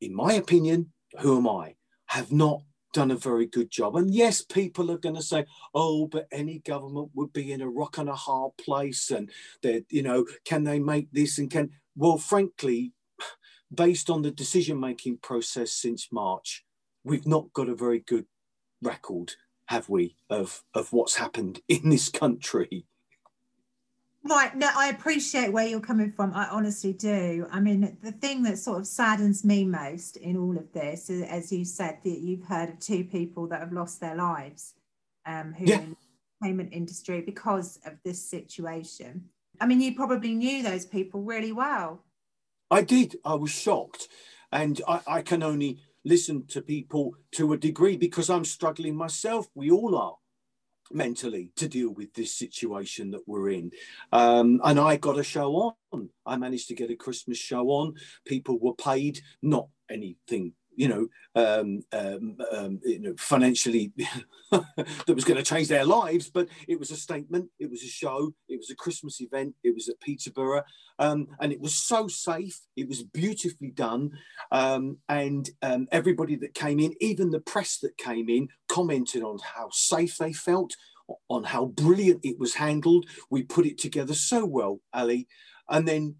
in 0.00 0.14
my 0.14 0.34
opinion, 0.34 0.92
who 1.20 1.36
am 1.36 1.48
I, 1.48 1.74
have 2.06 2.32
not 2.32 2.62
done 2.92 3.10
a 3.10 3.16
very 3.16 3.46
good 3.46 3.70
job. 3.70 3.96
And 3.96 4.14
yes, 4.14 4.40
people 4.40 4.90
are 4.90 4.98
going 4.98 5.16
to 5.16 5.22
say, 5.22 5.44
"Oh, 5.74 6.06
but 6.06 6.28
any 6.32 6.60
government 6.60 7.10
would 7.14 7.32
be 7.32 7.52
in 7.52 7.60
a 7.60 7.68
rock 7.68 7.98
and 7.98 8.08
a 8.08 8.14
hard 8.14 8.56
place," 8.56 9.10
and 9.10 9.30
that 9.62 9.84
you 9.90 10.02
know, 10.02 10.26
can 10.44 10.64
they 10.64 10.78
make 10.78 11.10
this 11.12 11.38
and 11.38 11.50
can? 11.50 11.70
Well, 11.96 12.18
frankly, 12.18 12.92
based 13.74 14.08
on 14.08 14.22
the 14.22 14.30
decision-making 14.30 15.18
process 15.18 15.72
since 15.72 16.08
March, 16.10 16.64
we've 17.04 17.26
not 17.26 17.52
got 17.52 17.68
a 17.68 17.74
very 17.74 18.00
good 18.00 18.26
record 18.82 19.32
have 19.66 19.88
we 19.88 20.16
of 20.30 20.62
of 20.74 20.92
what's 20.92 21.16
happened 21.16 21.60
in 21.68 21.90
this 21.90 22.08
country? 22.08 22.86
Right 24.26 24.56
no 24.56 24.70
i 24.74 24.88
appreciate 24.88 25.52
where 25.52 25.66
you're 25.66 25.80
coming 25.80 26.10
from 26.10 26.32
i 26.32 26.48
honestly 26.48 26.94
do. 26.94 27.46
I 27.50 27.60
mean 27.60 27.98
the 28.02 28.12
thing 28.12 28.42
that 28.44 28.58
sort 28.58 28.78
of 28.78 28.86
saddens 28.86 29.44
me 29.44 29.64
most 29.64 30.16
in 30.16 30.36
all 30.38 30.56
of 30.56 30.72
this 30.72 31.10
is, 31.10 31.22
as 31.22 31.52
you 31.52 31.64
said 31.64 31.98
that 32.04 32.18
you've 32.18 32.44
heard 32.44 32.70
of 32.70 32.78
two 32.78 33.04
people 33.04 33.46
that 33.48 33.60
have 33.60 33.72
lost 33.72 34.00
their 34.00 34.14
lives 34.14 34.74
um 35.26 35.52
who 35.52 35.66
yeah. 35.66 35.80
in 35.80 35.90
the 35.90 36.46
payment 36.46 36.70
industry 36.72 37.20
because 37.20 37.78
of 37.84 37.94
this 38.02 38.30
situation. 38.30 39.24
I 39.60 39.66
mean 39.66 39.82
you 39.82 39.94
probably 39.94 40.34
knew 40.34 40.62
those 40.62 40.86
people 40.86 41.20
really 41.20 41.52
well. 41.52 42.02
I 42.70 42.80
did 42.80 43.16
i 43.26 43.34
was 43.34 43.50
shocked. 43.50 44.08
And 44.52 44.80
i, 44.88 45.00
I 45.06 45.22
can 45.22 45.42
only 45.42 45.80
listen 46.04 46.46
to 46.48 46.62
people 46.62 47.14
to 47.32 47.52
a 47.52 47.58
degree 47.58 47.96
because 47.96 48.30
I'm 48.30 48.44
struggling 48.44 48.96
myself. 48.96 49.46
We 49.54 49.70
all 49.70 49.96
are 49.96 50.16
mentally 50.92 51.50
to 51.56 51.68
deal 51.68 51.90
with 51.90 52.12
this 52.14 52.34
situation 52.34 53.10
that 53.12 53.26
we're 53.26 53.50
in. 53.50 53.70
Um, 54.12 54.60
and 54.64 54.78
I 54.78 54.96
got 54.96 55.18
a 55.18 55.24
show 55.24 55.74
on. 55.92 56.08
I 56.26 56.36
managed 56.36 56.68
to 56.68 56.74
get 56.74 56.90
a 56.90 56.96
Christmas 56.96 57.38
show 57.38 57.68
on. 57.68 57.94
People 58.26 58.58
were 58.58 58.74
paid, 58.74 59.20
not 59.42 59.68
anything 59.90 60.52
you 60.76 60.88
know, 60.88 61.08
um, 61.34 61.82
um, 61.92 62.36
um, 62.52 62.80
you 62.84 63.00
know, 63.00 63.14
financially 63.18 63.92
that 64.50 65.14
was 65.14 65.24
going 65.24 65.36
to 65.36 65.42
change 65.42 65.68
their 65.68 65.84
lives. 65.84 66.30
But 66.30 66.48
it 66.68 66.78
was 66.78 66.90
a 66.90 66.96
statement. 66.96 67.48
It 67.58 67.70
was 67.70 67.82
a 67.82 67.88
show. 67.88 68.32
It 68.48 68.56
was 68.56 68.70
a 68.70 68.76
Christmas 68.76 69.20
event. 69.20 69.54
It 69.62 69.74
was 69.74 69.88
at 69.88 70.00
Peterborough, 70.00 70.64
um, 70.98 71.28
and 71.40 71.52
it 71.52 71.60
was 71.60 71.74
so 71.74 72.08
safe. 72.08 72.60
It 72.76 72.88
was 72.88 73.02
beautifully 73.02 73.70
done, 73.70 74.12
um, 74.50 74.98
and 75.08 75.48
um, 75.62 75.88
everybody 75.92 76.36
that 76.36 76.54
came 76.54 76.80
in, 76.80 76.94
even 77.00 77.30
the 77.30 77.40
press 77.40 77.78
that 77.78 77.96
came 77.96 78.28
in, 78.28 78.48
commented 78.68 79.22
on 79.22 79.38
how 79.54 79.68
safe 79.72 80.16
they 80.18 80.32
felt, 80.32 80.74
on 81.28 81.44
how 81.44 81.66
brilliant 81.66 82.20
it 82.24 82.38
was 82.38 82.54
handled. 82.54 83.06
We 83.30 83.42
put 83.42 83.66
it 83.66 83.78
together 83.78 84.14
so 84.14 84.44
well, 84.44 84.80
Ali, 84.92 85.28
and 85.68 85.86
then, 85.86 86.16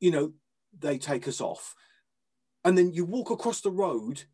you 0.00 0.10
know, 0.10 0.32
they 0.78 0.98
take 0.98 1.28
us 1.28 1.40
off 1.40 1.74
and 2.64 2.76
then 2.76 2.92
you 2.92 3.04
walk 3.04 3.30
across 3.30 3.60
the 3.60 3.70
road 3.70 4.24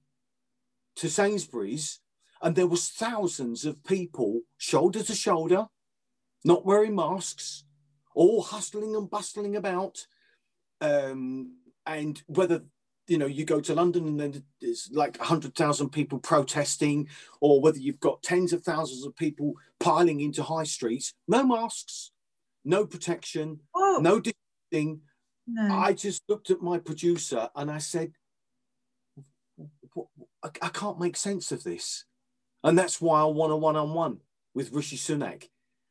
to 0.96 1.08
Sainsbury's, 1.08 2.00
and 2.42 2.54
there 2.54 2.66
was 2.66 2.88
thousands 2.88 3.64
of 3.64 3.84
people 3.84 4.40
shoulder 4.58 5.02
to 5.02 5.14
shoulder, 5.14 5.66
not 6.44 6.66
wearing 6.66 6.94
masks, 6.94 7.64
all 8.14 8.42
hustling 8.42 8.94
and 8.94 9.10
bustling 9.10 9.56
about. 9.56 10.06
Um, 10.80 11.56
and 11.86 12.22
whether 12.26 12.62
you 13.06 13.16
know 13.16 13.26
you 13.26 13.44
go 13.44 13.60
to 13.60 13.74
London 13.74 14.06
and 14.06 14.20
then 14.20 14.44
there's 14.60 14.90
like 14.92 15.18
hundred 15.18 15.54
thousand 15.54 15.90
people 15.90 16.18
protesting, 16.18 17.08
or 17.40 17.60
whether 17.60 17.78
you've 17.78 18.00
got 18.00 18.22
tens 18.22 18.52
of 18.52 18.62
thousands 18.62 19.04
of 19.04 19.16
people 19.16 19.54
piling 19.80 20.20
into 20.20 20.42
high 20.42 20.64
streets, 20.64 21.14
no 21.26 21.44
masks, 21.44 22.10
no 22.64 22.84
protection, 22.86 23.60
oh. 23.74 23.98
no 24.02 24.20
distancing, 24.20 25.00
no. 25.48 25.74
I 25.74 25.92
just 25.94 26.22
looked 26.28 26.50
at 26.50 26.60
my 26.60 26.78
producer 26.78 27.48
and 27.56 27.70
I 27.70 27.78
said, 27.78 28.12
I, 30.42 30.68
can't 30.68 31.00
make 31.00 31.16
sense 31.16 31.50
of 31.50 31.64
this. 31.64 32.04
And 32.62 32.78
that's 32.78 33.00
why 33.00 33.20
I 33.20 33.24
want 33.24 33.52
a 33.52 33.56
one 33.56 33.76
on 33.76 33.94
one 33.94 34.18
with 34.54 34.72
Rishi 34.72 34.96
Sunak. 34.96 35.48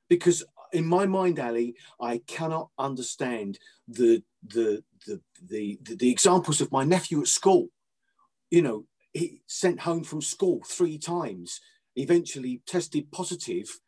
Because 0.10 0.44
in 0.72 0.86
my 0.86 1.06
mind, 1.06 1.40
Ali, 1.40 1.76
I 2.00 2.22
cannot 2.28 2.70
understand 2.78 3.58
the, 3.88 4.24
the, 4.48 4.84
the, 5.06 5.22
the, 5.48 5.80
the, 5.84 5.96
the 5.96 6.12
examples 6.12 6.62
of 6.62 6.72
my 6.72 6.84
nephew 6.84 7.22
at 7.22 7.28
school. 7.28 7.70
You 8.52 8.62
know, 8.62 8.86
he 9.14 9.42
sent 9.48 9.82
home 9.82 10.04
from 10.04 10.22
school 10.22 10.62
three 10.66 10.98
times, 10.98 11.60
eventually 11.96 12.62
tested 12.66 13.12
positive, 13.12 13.80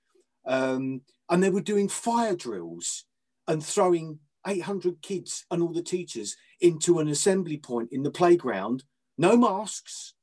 um, 0.45 1.01
and 1.29 1.43
they 1.43 1.49
were 1.49 1.61
doing 1.61 1.87
fire 1.87 2.35
drills 2.35 3.05
and 3.47 3.63
throwing 3.63 4.19
800 4.47 5.01
kids 5.01 5.45
and 5.51 5.61
all 5.61 5.73
the 5.73 5.81
teachers 5.81 6.35
into 6.61 6.99
an 6.99 7.07
assembly 7.07 7.57
point 7.57 7.89
in 7.91 8.03
the 8.03 8.11
playground, 8.11 8.83
no 9.17 9.35
masks, 9.37 10.13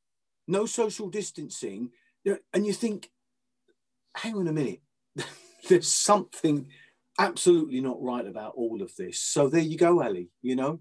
no 0.46 0.66
social 0.66 1.08
distancing. 1.08 1.90
And 2.52 2.66
you 2.66 2.72
think, 2.72 3.10
hang 4.16 4.36
on 4.36 4.48
a 4.48 4.52
minute, 4.52 4.80
there's 5.68 5.90
something 5.92 6.68
absolutely 7.18 7.80
not 7.80 8.02
right 8.02 8.26
about 8.26 8.54
all 8.56 8.82
of 8.82 8.94
this. 8.96 9.20
So 9.20 9.48
there 9.48 9.60
you 9.60 9.76
go, 9.78 10.00
Ellie, 10.00 10.30
you 10.42 10.56
know? 10.56 10.80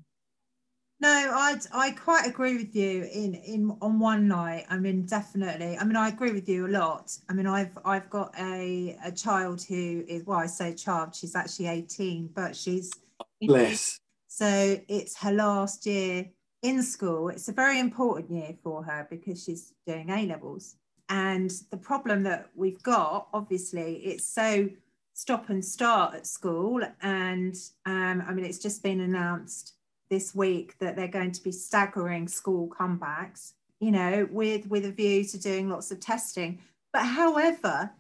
No, 1.02 1.10
I 1.10 1.60
I 1.74 1.92
quite 1.92 2.26
agree 2.26 2.56
with 2.56 2.74
you 2.74 3.04
in 3.04 3.36
in 3.36 3.78
on 3.82 4.00
one 4.00 4.30
night. 4.30 4.66
I 4.70 4.78
mean, 4.78 5.06
definitely. 5.06 5.78
I 5.78 5.84
mean, 5.84 5.98
I 5.98 6.08
agree 6.08 6.32
with 6.32 6.48
you 6.48 6.68
a 6.68 6.70
lot. 6.70 7.12
I 7.28 7.34
mean, 7.34 7.48
I've 7.48 7.78
I've 7.84 8.10
got 8.10 8.34
a 8.40 8.98
a 9.04 9.12
child 9.12 9.62
who 9.62 10.06
is 10.08 10.24
well, 10.26 10.40
I 10.40 10.46
say 10.46 10.74
child. 10.74 11.14
She's 11.14 11.36
actually 11.36 11.68
eighteen, 11.68 12.30
but 12.34 12.56
she's 12.56 12.92
bless. 13.42 14.00
So 14.28 14.80
it's 14.88 15.18
her 15.18 15.32
last 15.32 15.86
year 15.86 16.30
in 16.62 16.84
school. 16.84 17.30
It's 17.30 17.48
a 17.48 17.54
very 17.54 17.80
important 17.80 18.32
year 18.32 18.56
for 18.64 18.84
her 18.84 19.08
because 19.10 19.44
she's 19.44 19.74
doing 19.86 20.10
A 20.10 20.26
levels. 20.26 20.76
And 21.10 21.52
the 21.70 21.78
problem 21.78 22.24
that 22.24 22.50
we've 22.56 22.82
got, 22.82 23.28
obviously, 23.34 23.98
it's 23.98 24.28
so 24.28 24.70
stop 25.14 25.50
and 25.50 25.64
start 25.64 26.16
at 26.16 26.28
school. 26.28 26.82
And 27.02 27.56
um, 27.86 28.24
I 28.28 28.34
mean, 28.34 28.46
it's 28.46 28.60
just 28.60 28.84
been 28.84 29.02
announced 29.02 29.74
this 30.10 30.36
week 30.36 30.78
that 30.80 30.96
they're 30.96 31.08
going 31.08 31.32
to 31.32 31.44
be 31.44 31.52
staggering 31.52 32.28
school 32.28 32.68
comebacks, 32.68 33.54
you 33.80 33.92
know, 33.92 34.28
with 34.32 34.68
with 34.68 34.86
a 34.86 34.92
view 34.92 35.24
to 35.26 35.40
doing 35.40 35.70
lots 35.70 35.92
of 35.92 36.00
testing. 36.00 36.60
But 36.92 37.04
however, 37.04 37.92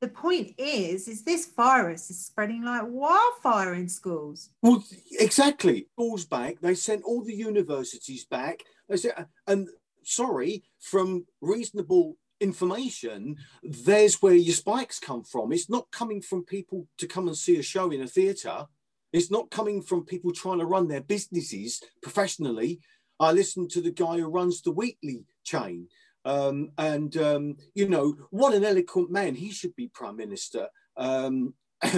the 0.00 0.08
point 0.08 0.54
is, 0.56 1.08
is 1.08 1.22
this 1.22 1.46
virus 1.54 2.10
is 2.10 2.24
spreading 2.24 2.64
like 2.64 2.84
wildfire 2.86 3.74
in 3.74 3.88
schools. 3.88 4.50
Well, 4.62 4.82
exactly. 5.12 5.88
Schools 5.92 6.24
back. 6.24 6.60
They 6.60 6.74
sent 6.74 7.04
all 7.04 7.22
the 7.22 7.34
universities 7.34 8.24
back. 8.24 8.64
They 8.88 8.96
said, 8.96 9.26
and 9.46 9.68
sorry, 10.02 10.64
from 10.80 11.26
reasonable 11.42 12.16
information, 12.40 13.36
there's 13.62 14.22
where 14.22 14.34
your 14.34 14.54
spikes 14.54 14.98
come 14.98 15.22
from. 15.22 15.52
It's 15.52 15.68
not 15.68 15.90
coming 15.90 16.22
from 16.22 16.44
people 16.44 16.86
to 16.98 17.06
come 17.06 17.28
and 17.28 17.36
see 17.36 17.58
a 17.58 17.62
show 17.62 17.90
in 17.90 18.00
a 18.00 18.06
theatre. 18.06 18.66
It's 19.12 19.30
not 19.30 19.50
coming 19.50 19.82
from 19.82 20.06
people 20.06 20.32
trying 20.32 20.60
to 20.60 20.66
run 20.66 20.88
their 20.88 21.02
businesses 21.02 21.82
professionally. 22.02 22.80
I 23.18 23.32
listened 23.32 23.70
to 23.72 23.82
the 23.82 23.90
guy 23.90 24.18
who 24.18 24.28
runs 24.28 24.62
the 24.62 24.70
weekly 24.70 25.26
chain. 25.44 25.88
Um, 26.24 26.70
and, 26.76 27.16
um, 27.16 27.56
you 27.74 27.88
know, 27.88 28.16
what 28.30 28.54
an 28.54 28.64
eloquent 28.64 29.10
man. 29.10 29.34
He 29.34 29.50
should 29.50 29.74
be 29.76 29.88
prime 29.88 30.16
minister. 30.16 30.68
Um, 30.96 31.54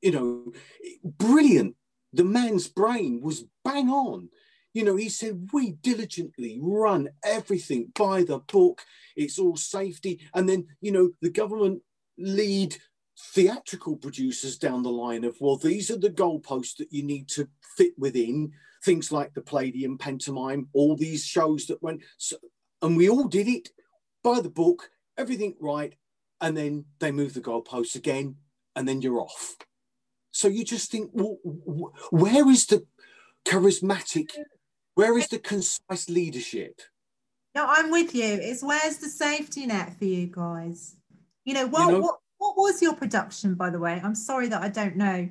you 0.00 0.12
know, 0.12 0.52
brilliant. 1.04 1.76
The 2.12 2.24
man's 2.24 2.68
brain 2.68 3.20
was 3.22 3.44
bang 3.64 3.88
on. 3.88 4.28
You 4.72 4.84
know, 4.84 4.96
he 4.96 5.08
said, 5.08 5.48
we 5.52 5.72
diligently 5.72 6.58
run 6.60 7.08
everything 7.24 7.92
by 7.94 8.22
the 8.22 8.38
book. 8.40 8.82
It's 9.16 9.38
all 9.38 9.56
safety. 9.56 10.20
And 10.34 10.48
then, 10.48 10.66
you 10.80 10.92
know, 10.92 11.10
the 11.22 11.30
government 11.30 11.82
lead 12.18 12.76
theatrical 13.18 13.96
producers 13.96 14.58
down 14.58 14.82
the 14.82 14.90
line 14.90 15.24
of, 15.24 15.36
well, 15.40 15.56
these 15.56 15.90
are 15.90 15.98
the 15.98 16.10
goalposts 16.10 16.76
that 16.76 16.92
you 16.92 17.02
need 17.02 17.28
to 17.30 17.48
fit 17.76 17.92
within. 17.98 18.52
Things 18.84 19.10
like 19.10 19.32
the 19.32 19.40
Palladium 19.40 19.96
pantomime, 19.96 20.68
all 20.74 20.94
these 20.96 21.24
shows 21.24 21.66
that 21.66 21.82
went, 21.82 22.02
so, 22.18 22.36
and 22.86 22.96
we 22.96 23.08
all 23.08 23.28
did 23.28 23.48
it 23.48 23.70
by 24.22 24.40
the 24.40 24.50
book, 24.50 24.90
everything 25.18 25.54
right, 25.60 25.94
and 26.40 26.56
then 26.56 26.84
they 26.98 27.10
move 27.10 27.34
the 27.34 27.40
goalposts 27.40 27.94
again, 27.94 28.36
and 28.74 28.88
then 28.88 29.02
you're 29.02 29.20
off. 29.20 29.56
So 30.30 30.48
you 30.48 30.64
just 30.64 30.90
think, 30.90 31.10
well, 31.12 31.38
where 32.10 32.48
is 32.48 32.66
the 32.66 32.86
charismatic 33.44 34.30
where 34.96 35.16
is 35.18 35.28
the 35.28 35.38
concise 35.38 36.08
leadership? 36.08 36.80
No, 37.54 37.66
I'm 37.68 37.90
with 37.90 38.14
you. 38.14 38.24
It's 38.24 38.62
where's 38.62 38.96
the 38.96 39.10
safety 39.10 39.66
net 39.66 39.96
for 39.98 40.06
you 40.06 40.26
guys? 40.26 40.96
You 41.44 41.52
know, 41.52 41.66
what, 41.66 41.86
you 41.86 41.92
know, 41.92 42.00
what, 42.00 42.18
what 42.38 42.56
was 42.56 42.80
your 42.80 42.94
production, 42.94 43.54
by 43.54 43.68
the 43.68 43.78
way? 43.78 44.00
I'm 44.02 44.14
sorry 44.14 44.48
that 44.48 44.62
I 44.62 44.70
don't 44.70 44.96
know. 44.96 45.28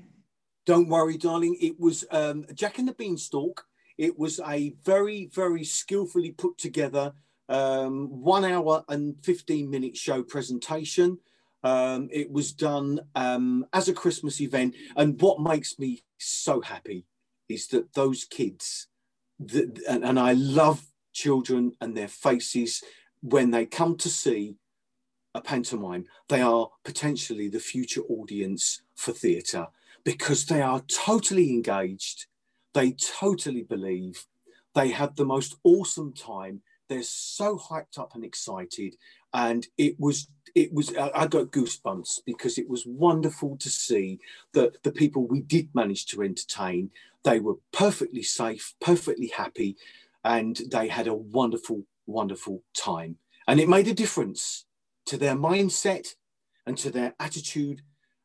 Don't 0.67 0.87
worry, 0.87 1.17
darling. 1.17 1.57
It 1.59 1.79
was 1.79 2.05
um, 2.11 2.45
Jack 2.53 2.77
and 2.77 2.87
the 2.87 2.93
Beanstalk. 2.93 3.65
It 3.97 4.19
was 4.19 4.39
a 4.39 4.75
very, 4.83 5.31
very 5.33 5.63
skillfully 5.63 6.31
put 6.31 6.59
together 6.59 7.13
um, 7.49 8.07
one 8.21 8.45
hour 8.45 8.83
and 8.89 9.15
15 9.23 9.69
minute 9.69 9.97
show 9.97 10.23
presentation. 10.23 11.19
Um, 11.63 12.09
it 12.11 12.31
was 12.31 12.53
done 12.53 13.01
um, 13.15 13.65
as 13.73 13.87
a 13.87 13.93
Christmas 13.93 14.39
event. 14.39 14.75
And 14.95 15.19
what 15.19 15.39
makes 15.39 15.79
me 15.79 16.03
so 16.17 16.61
happy 16.61 17.05
is 17.49 17.67
that 17.67 17.93
those 17.93 18.23
kids 18.23 18.87
and, 19.39 20.03
and 20.03 20.19
I 20.19 20.33
love 20.33 20.85
children 21.13 21.73
and 21.81 21.95
their 21.95 22.07
faces 22.07 22.83
when 23.21 23.51
they 23.51 23.65
come 23.65 23.97
to 23.97 24.09
see 24.09 24.55
a 25.33 25.41
pantomime. 25.41 26.05
They 26.29 26.41
are 26.41 26.69
potentially 26.83 27.49
the 27.49 27.59
future 27.59 28.01
audience 28.01 28.81
for 28.95 29.11
theatre 29.11 29.67
because 30.03 30.45
they 30.45 30.61
are 30.61 30.81
totally 30.81 31.49
engaged. 31.49 32.27
They 32.73 32.91
totally 32.91 33.63
believe. 33.63 34.25
They 34.73 34.89
have 34.89 35.15
the 35.15 35.25
most 35.25 35.55
awesome 35.63 36.13
time. 36.13 36.61
They're 36.87 37.03
so 37.03 37.57
hyped 37.57 37.97
up 37.97 38.15
and 38.15 38.23
excited. 38.23 38.95
And 39.33 39.67
it 39.77 39.99
was, 39.99 40.27
it 40.53 40.73
was, 40.73 40.95
I 40.95 41.27
got 41.27 41.51
goosebumps 41.51 42.19
because 42.25 42.57
it 42.57 42.69
was 42.69 42.85
wonderful 42.85 43.57
to 43.57 43.69
see 43.69 44.19
that 44.53 44.83
the 44.83 44.91
people 44.91 45.27
we 45.27 45.41
did 45.41 45.69
manage 45.73 46.05
to 46.07 46.21
entertain 46.21 46.91
they 47.25 47.39
were 47.39 47.55
perfectly 47.73 48.23
safe, 48.23 48.75
perfectly 48.79 49.31
happy, 49.35 49.75
and 50.23 50.61
they 50.71 50.87
had 50.87 51.07
a 51.07 51.13
wonderful, 51.13 51.83
wonderful 52.05 52.63
time. 52.73 53.17
And 53.47 53.59
it 53.59 53.67
made 53.67 53.87
a 53.87 53.93
difference 53.93 54.65
to 55.07 55.17
their 55.17 55.35
mindset 55.35 56.13
and 56.65 56.77
to 56.77 56.91
their 56.91 57.15
attitude. 57.19 57.81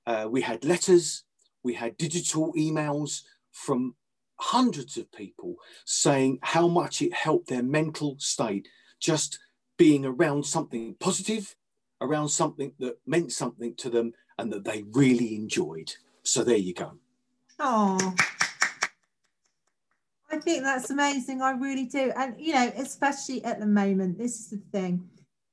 Uh, 0.07 0.29
we 0.31 0.43
had 0.43 0.65
letters, 0.65 1.25
we 1.65 1.75
had 1.75 1.97
digital 1.97 2.53
emails 2.53 3.23
from 3.53 3.97
hundreds 4.41 4.97
of 4.97 5.13
people 5.13 5.57
saying 5.85 6.39
how 6.43 6.67
much 6.67 7.03
it 7.03 7.13
helped 7.13 7.49
their 7.49 7.63
mental 7.63 8.17
state 8.19 8.67
just 8.99 9.39
being 9.77 10.05
around 10.05 10.45
something 10.45 10.95
positive, 10.99 11.55
around 12.01 12.29
something 12.29 12.73
that 12.79 12.99
meant 13.07 13.33
something 13.33 13.75
to 13.75 13.91
them 13.91 14.13
and 14.39 14.53
that 14.53 14.65
they 14.65 14.85
really 14.93 15.35
enjoyed. 15.35 15.93
So 16.23 16.43
there 16.43 16.57
you 16.57 16.75
go. 16.75 16.93
Oh, 17.59 18.15
I 20.31 20.39
think 20.39 20.63
that's 20.63 20.91
amazing. 20.91 21.43
I 21.43 21.53
really 21.53 21.87
do. 21.87 22.13
And, 22.17 22.35
you 22.39 22.55
know, 22.55 22.73
especially 22.77 23.45
at 23.45 23.61
the 23.61 23.67
moment, 23.67 24.17
this 24.17 24.39
is 24.41 24.51
the 24.51 24.63
thing. 24.73 25.09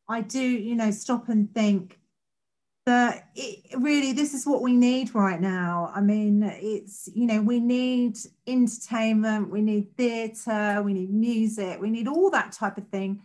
I 0.07 0.21
do, 0.21 0.41
you 0.41 0.75
know, 0.75 0.91
stop 0.91 1.27
and 1.29 1.53
think 1.53 1.99
that 2.87 3.27
it, 3.35 3.77
really 3.77 4.13
this 4.13 4.33
is 4.33 4.47
what 4.47 4.61
we 4.61 4.71
need 4.71 5.13
right 5.13 5.41
now. 5.41 5.91
I 5.93 5.99
mean, 5.99 6.41
it's, 6.41 7.09
you 7.13 7.27
know, 7.27 7.41
we 7.41 7.59
need 7.59 8.17
entertainment, 8.47 9.49
we 9.49 9.61
need 9.61 9.93
theatre, 9.97 10.81
we 10.81 10.93
need 10.93 11.13
music, 11.13 11.81
we 11.81 11.89
need 11.89 12.07
all 12.07 12.31
that 12.31 12.53
type 12.53 12.77
of 12.77 12.87
thing 12.87 13.21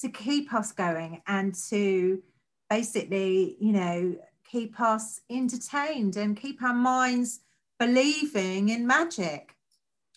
to 0.00 0.10
keep 0.10 0.52
us 0.52 0.70
going 0.70 1.22
and 1.26 1.54
to 1.70 2.22
basically, 2.68 3.56
you 3.58 3.72
know, 3.72 4.16
keep 4.44 4.78
us 4.78 5.22
entertained 5.30 6.18
and 6.18 6.36
keep 6.36 6.62
our 6.62 6.74
minds 6.74 7.40
believing 7.78 8.68
in 8.68 8.86
magic 8.86 9.55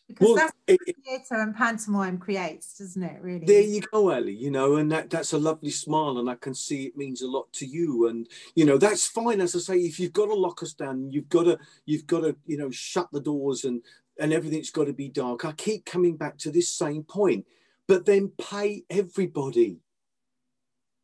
because 0.10 0.26
well, 0.26 0.36
that's 0.36 0.54
it, 0.66 0.80
theatre 1.06 1.36
and 1.36 1.56
pantomime 1.56 2.18
creates, 2.18 2.80
doesn't 2.80 3.04
it? 3.04 3.22
Really. 3.22 3.46
There 3.46 3.62
you 3.62 3.82
go, 3.82 4.10
Ellie. 4.10 4.34
You 4.34 4.50
know, 4.50 4.78
and 4.78 4.92
that 4.92 5.12
that's 5.12 5.34
a 5.34 5.38
lovely 5.38 5.70
smile, 5.70 6.18
and 6.18 6.28
I 6.28 6.34
can 6.34 6.56
see 6.56 6.86
it 6.86 6.98
means 6.98 7.22
a 7.22 7.28
lot 7.28 7.54
to 7.54 7.66
you. 7.68 8.08
And 8.08 8.28
you 8.56 8.66
know, 8.66 8.80
that's 8.80 9.06
fine. 9.06 9.40
As 9.40 9.56
I 9.56 9.60
say, 9.60 9.78
if 9.78 10.00
you've 10.00 10.12
got 10.12 10.26
to 10.26 10.34
lock 10.34 10.64
us 10.64 10.74
down, 10.74 11.12
you've 11.12 11.30
got 11.30 11.44
to 11.44 11.60
you've 11.86 12.08
got 12.08 12.22
to 12.22 12.36
you 12.48 12.58
know 12.58 12.72
shut 12.72 13.08
the 13.12 13.22
doors 13.22 13.64
and 13.66 13.84
and 14.20 14.34
everything's 14.34 14.72
got 14.72 14.86
to 14.86 14.94
be 14.94 15.10
dark. 15.10 15.46
I 15.46 15.52
keep 15.52 15.86
coming 15.86 16.18
back 16.18 16.40
to 16.40 16.52
this 16.52 16.70
same 16.70 17.04
point, 17.04 17.46
but 17.88 18.06
then 18.06 18.32
pay 18.42 18.86
everybody. 18.90 19.78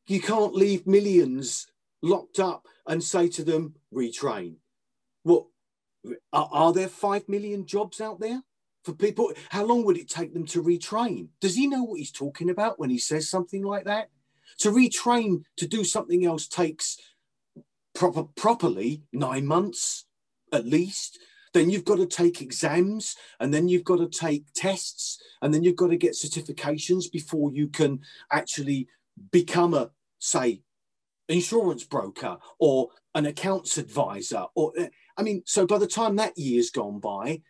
You 0.07 0.19
can't 0.19 0.55
leave 0.55 0.87
millions 0.87 1.67
locked 2.01 2.39
up 2.39 2.65
and 2.87 3.03
say 3.03 3.27
to 3.29 3.43
them, 3.43 3.75
retrain. 3.93 4.55
What 5.23 5.45
are, 6.33 6.49
are 6.51 6.73
there 6.73 6.87
five 6.87 7.29
million 7.29 7.67
jobs 7.67 8.01
out 8.01 8.19
there? 8.19 8.41
For 8.85 8.93
people. 8.93 9.33
How 9.49 9.65
long 9.65 9.83
would 9.85 9.97
it 9.97 10.09
take 10.09 10.33
them 10.33 10.45
to 10.47 10.63
retrain? 10.63 11.27
Does 11.41 11.55
he 11.55 11.67
know 11.67 11.83
what 11.83 11.99
he's 11.99 12.11
talking 12.11 12.49
about 12.49 12.79
when 12.79 12.89
he 12.89 12.99
says 12.99 13.29
something 13.29 13.63
like 13.63 13.85
that? 13.85 14.09
To 14.59 14.71
retrain 14.71 15.43
to 15.57 15.67
do 15.67 15.83
something 15.83 16.25
else 16.25 16.47
takes 16.47 16.97
proper 17.93 18.23
properly 18.23 19.01
nine 19.11 19.45
months 19.45 20.05
at 20.53 20.65
least. 20.65 21.19
Then 21.53 21.69
you've 21.69 21.85
got 21.85 21.97
to 21.97 22.05
take 22.05 22.41
exams, 22.41 23.15
and 23.39 23.53
then 23.53 23.69
you've 23.69 23.85
got 23.85 23.97
to 23.97 24.07
take 24.07 24.43
tests, 24.53 25.21
and 25.41 25.53
then 25.53 25.63
you've 25.63 25.77
got 25.77 25.87
to 25.87 25.97
get 25.97 26.11
certifications 26.11 27.09
before 27.09 27.51
you 27.53 27.67
can 27.69 28.01
actually 28.31 28.87
become 29.31 29.73
a 29.73 29.91
say 30.19 30.61
insurance 31.29 31.83
broker 31.83 32.37
or 32.59 32.89
an 33.15 33.25
accounts 33.25 33.77
advisor 33.77 34.45
or 34.55 34.73
eh, 34.77 34.89
i 35.17 35.23
mean 35.23 35.41
so 35.45 35.65
by 35.65 35.77
the 35.77 35.87
time 35.87 36.15
that 36.15 36.37
year's 36.37 36.69
gone 36.69 36.99
by 36.99 37.41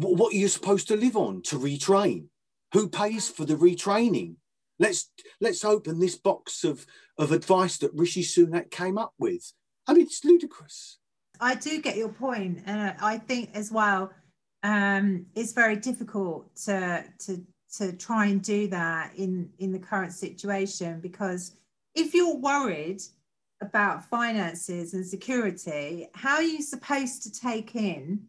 what 0.00 0.32
are 0.32 0.36
you 0.36 0.48
supposed 0.48 0.88
to 0.88 0.96
live 0.96 1.16
on 1.16 1.42
to 1.42 1.58
retrain? 1.58 2.26
Who 2.72 2.88
pays 2.88 3.28
for 3.28 3.44
the 3.44 3.54
retraining? 3.54 4.36
Let's 4.78 5.10
let's 5.40 5.64
open 5.64 5.98
this 5.98 6.16
box 6.16 6.64
of 6.64 6.86
of 7.18 7.32
advice 7.32 7.78
that 7.78 7.94
Rishi 7.94 8.22
Sunak 8.22 8.70
came 8.70 8.96
up 8.96 9.12
with. 9.18 9.52
I 9.86 9.94
mean, 9.94 10.06
it's 10.06 10.24
ludicrous. 10.24 10.98
I 11.40 11.54
do 11.54 11.80
get 11.80 11.96
your 11.96 12.10
point, 12.10 12.62
and 12.66 12.94
I 13.00 13.18
think 13.18 13.50
as 13.54 13.72
well, 13.72 14.12
um, 14.62 15.26
it's 15.34 15.52
very 15.52 15.76
difficult 15.76 16.54
to 16.64 17.04
to 17.26 17.44
to 17.76 17.92
try 17.92 18.26
and 18.26 18.42
do 18.42 18.68
that 18.68 19.14
in 19.16 19.50
in 19.58 19.72
the 19.72 19.78
current 19.78 20.12
situation 20.12 21.00
because 21.00 21.56
if 21.94 22.14
you're 22.14 22.36
worried 22.36 23.02
about 23.60 24.08
finances 24.08 24.94
and 24.94 25.04
security, 25.04 26.08
how 26.14 26.36
are 26.36 26.42
you 26.42 26.62
supposed 26.62 27.22
to 27.24 27.32
take 27.32 27.74
in 27.74 28.20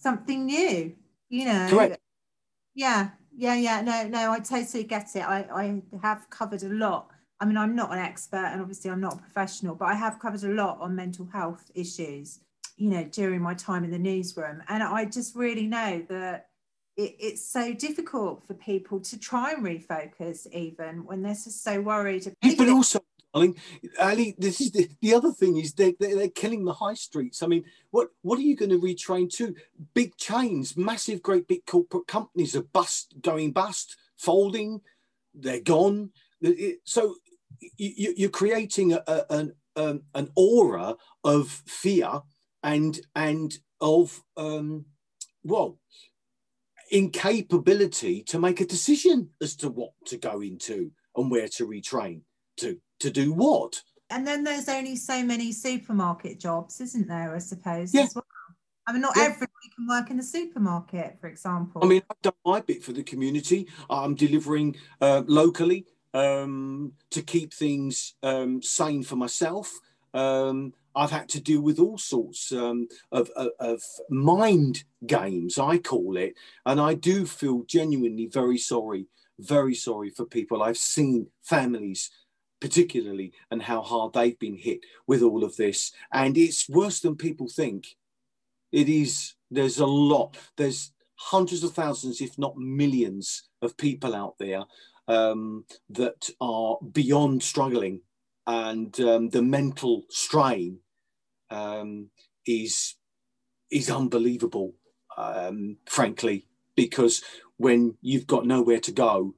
something 0.00 0.46
new, 0.46 0.94
you 1.28 1.44
know. 1.44 1.66
Correct. 1.68 2.00
Yeah, 2.74 3.10
yeah, 3.36 3.54
yeah. 3.54 3.80
No, 3.80 4.08
no, 4.08 4.32
I 4.32 4.40
totally 4.40 4.84
get 4.84 5.14
it. 5.14 5.20
I, 5.20 5.46
I 5.52 5.82
have 6.02 6.28
covered 6.30 6.62
a 6.62 6.68
lot. 6.68 7.10
I 7.40 7.44
mean, 7.44 7.56
I'm 7.56 7.76
not 7.76 7.92
an 7.92 7.98
expert 7.98 8.46
and 8.52 8.60
obviously 8.60 8.90
I'm 8.90 9.00
not 9.00 9.14
a 9.14 9.18
professional, 9.18 9.74
but 9.74 9.86
I 9.86 9.94
have 9.94 10.18
covered 10.18 10.42
a 10.44 10.48
lot 10.48 10.80
on 10.80 10.96
mental 10.96 11.26
health 11.26 11.70
issues, 11.74 12.40
you 12.76 12.90
know, 12.90 13.04
during 13.04 13.40
my 13.40 13.54
time 13.54 13.84
in 13.84 13.90
the 13.90 13.98
newsroom. 13.98 14.62
And 14.68 14.82
I 14.82 15.04
just 15.04 15.36
really 15.36 15.66
know 15.66 16.04
that 16.08 16.48
it, 16.96 17.16
it's 17.20 17.48
so 17.48 17.72
difficult 17.72 18.44
for 18.46 18.54
people 18.54 19.00
to 19.00 19.18
try 19.18 19.52
and 19.52 19.64
refocus 19.64 20.50
even 20.52 21.04
when 21.04 21.22
they're 21.22 21.32
just 21.32 21.62
so 21.62 21.80
worried. 21.80 22.32
But 22.56 22.68
also, 22.68 23.00
darling. 23.32 23.56
Ali, 24.00 24.34
this 24.38 24.60
is 24.60 24.72
the, 24.72 24.88
the 25.00 25.14
other 25.14 25.32
thing 25.32 25.56
is 25.56 25.72
they, 25.72 25.94
they, 25.98 26.14
they're 26.14 26.28
killing 26.28 26.64
the 26.64 26.72
high 26.72 26.94
streets. 26.94 27.42
I 27.42 27.46
mean, 27.46 27.64
what, 27.90 28.08
what 28.22 28.38
are 28.38 28.42
you 28.42 28.56
going 28.56 28.70
to 28.70 28.78
retrain 28.78 29.30
to? 29.34 29.54
Big 29.94 30.16
chains, 30.16 30.76
massive, 30.76 31.22
great 31.22 31.48
big 31.48 31.66
corporate 31.66 32.06
companies 32.06 32.56
are 32.56 32.62
bust, 32.62 33.14
going 33.20 33.52
bust, 33.52 33.96
folding, 34.16 34.80
they're 35.34 35.60
gone. 35.60 36.10
So 36.84 37.16
you, 37.76 38.14
you're 38.16 38.30
creating 38.30 38.92
a, 38.92 39.02
a, 39.06 39.24
an, 39.30 39.52
um, 39.76 40.02
an 40.14 40.30
aura 40.34 40.96
of 41.24 41.48
fear 41.66 42.22
and, 42.62 42.98
and 43.14 43.56
of, 43.80 44.22
um, 44.36 44.86
well, 45.44 45.78
incapability 46.90 48.22
to 48.22 48.38
make 48.38 48.60
a 48.60 48.66
decision 48.66 49.28
as 49.42 49.54
to 49.56 49.68
what 49.68 49.92
to 50.06 50.16
go 50.16 50.40
into 50.40 50.90
and 51.16 51.30
where 51.30 51.48
to 51.48 51.66
retrain 51.66 52.22
to 52.56 52.80
to 52.98 53.10
do 53.10 53.32
what 53.32 53.82
and 54.10 54.26
then 54.26 54.42
there's 54.44 54.68
only 54.68 54.96
so 54.96 55.22
many 55.22 55.52
supermarket 55.52 56.38
jobs 56.38 56.80
isn't 56.80 57.08
there 57.08 57.34
i 57.34 57.38
suppose 57.38 57.92
yeah. 57.94 58.06
Well? 58.14 58.24
i 58.86 58.92
mean 58.92 59.02
not 59.02 59.14
yeah. 59.16 59.24
everybody 59.24 59.68
can 59.74 59.86
work 59.88 60.10
in 60.10 60.16
the 60.16 60.22
supermarket 60.22 61.18
for 61.20 61.28
example 61.28 61.82
i 61.84 61.86
mean 61.86 62.02
i've 62.10 62.22
done 62.22 62.32
my 62.44 62.60
bit 62.60 62.82
for 62.82 62.92
the 62.92 63.02
community 63.02 63.68
i'm 63.90 64.14
delivering 64.14 64.76
uh, 65.00 65.22
locally 65.26 65.86
um, 66.14 66.92
to 67.10 67.20
keep 67.20 67.52
things 67.52 68.14
um, 68.22 68.62
sane 68.62 69.02
for 69.02 69.16
myself 69.16 69.78
um, 70.14 70.72
I've 70.98 71.10
had 71.12 71.28
to 71.30 71.40
deal 71.40 71.60
with 71.60 71.78
all 71.78 71.96
sorts 71.96 72.50
um, 72.50 72.88
of, 73.12 73.30
of, 73.36 73.50
of, 73.60 73.82
mind 74.10 74.82
games, 75.06 75.56
I 75.56 75.78
call 75.78 76.16
it. 76.16 76.34
And 76.66 76.80
I 76.80 76.94
do 76.94 77.24
feel 77.24 77.62
genuinely 77.62 78.26
very 78.26 78.58
sorry, 78.58 79.06
very 79.38 79.74
sorry 79.74 80.10
for 80.10 80.24
people. 80.24 80.60
I've 80.60 80.76
seen 80.76 81.28
families, 81.42 82.10
particularly, 82.60 83.32
and 83.50 83.62
how 83.62 83.82
hard 83.82 84.12
they've 84.12 84.38
been 84.38 84.56
hit 84.56 84.80
with 85.06 85.22
all 85.22 85.44
of 85.44 85.56
this. 85.56 85.92
And 86.12 86.36
it's 86.36 86.68
worse 86.68 87.00
than 87.00 87.16
people 87.16 87.48
think. 87.48 87.96
It 88.72 88.88
is, 88.88 89.34
there's 89.50 89.78
a 89.78 89.86
lot, 89.86 90.36
there's 90.56 90.92
hundreds 91.16 91.64
of 91.64 91.72
thousands, 91.72 92.20
if 92.20 92.38
not 92.38 92.56
millions, 92.56 93.48
of 93.60 93.76
people 93.76 94.14
out 94.14 94.36
there 94.38 94.64
um, 95.08 95.64
that 95.90 96.30
are 96.40 96.78
beyond 96.92 97.42
struggling. 97.42 98.02
And 98.46 98.98
um, 99.00 99.30
the 99.30 99.42
mental 99.42 100.04
strain 100.08 100.78
um, 101.50 102.10
is 102.46 102.94
is 103.70 103.90
unbelievable, 103.90 104.74
um, 105.18 105.76
frankly, 105.86 106.46
because 106.74 107.22
when 107.58 107.96
you've 108.00 108.26
got 108.26 108.46
nowhere 108.46 108.80
to 108.80 108.92
go 108.92 109.34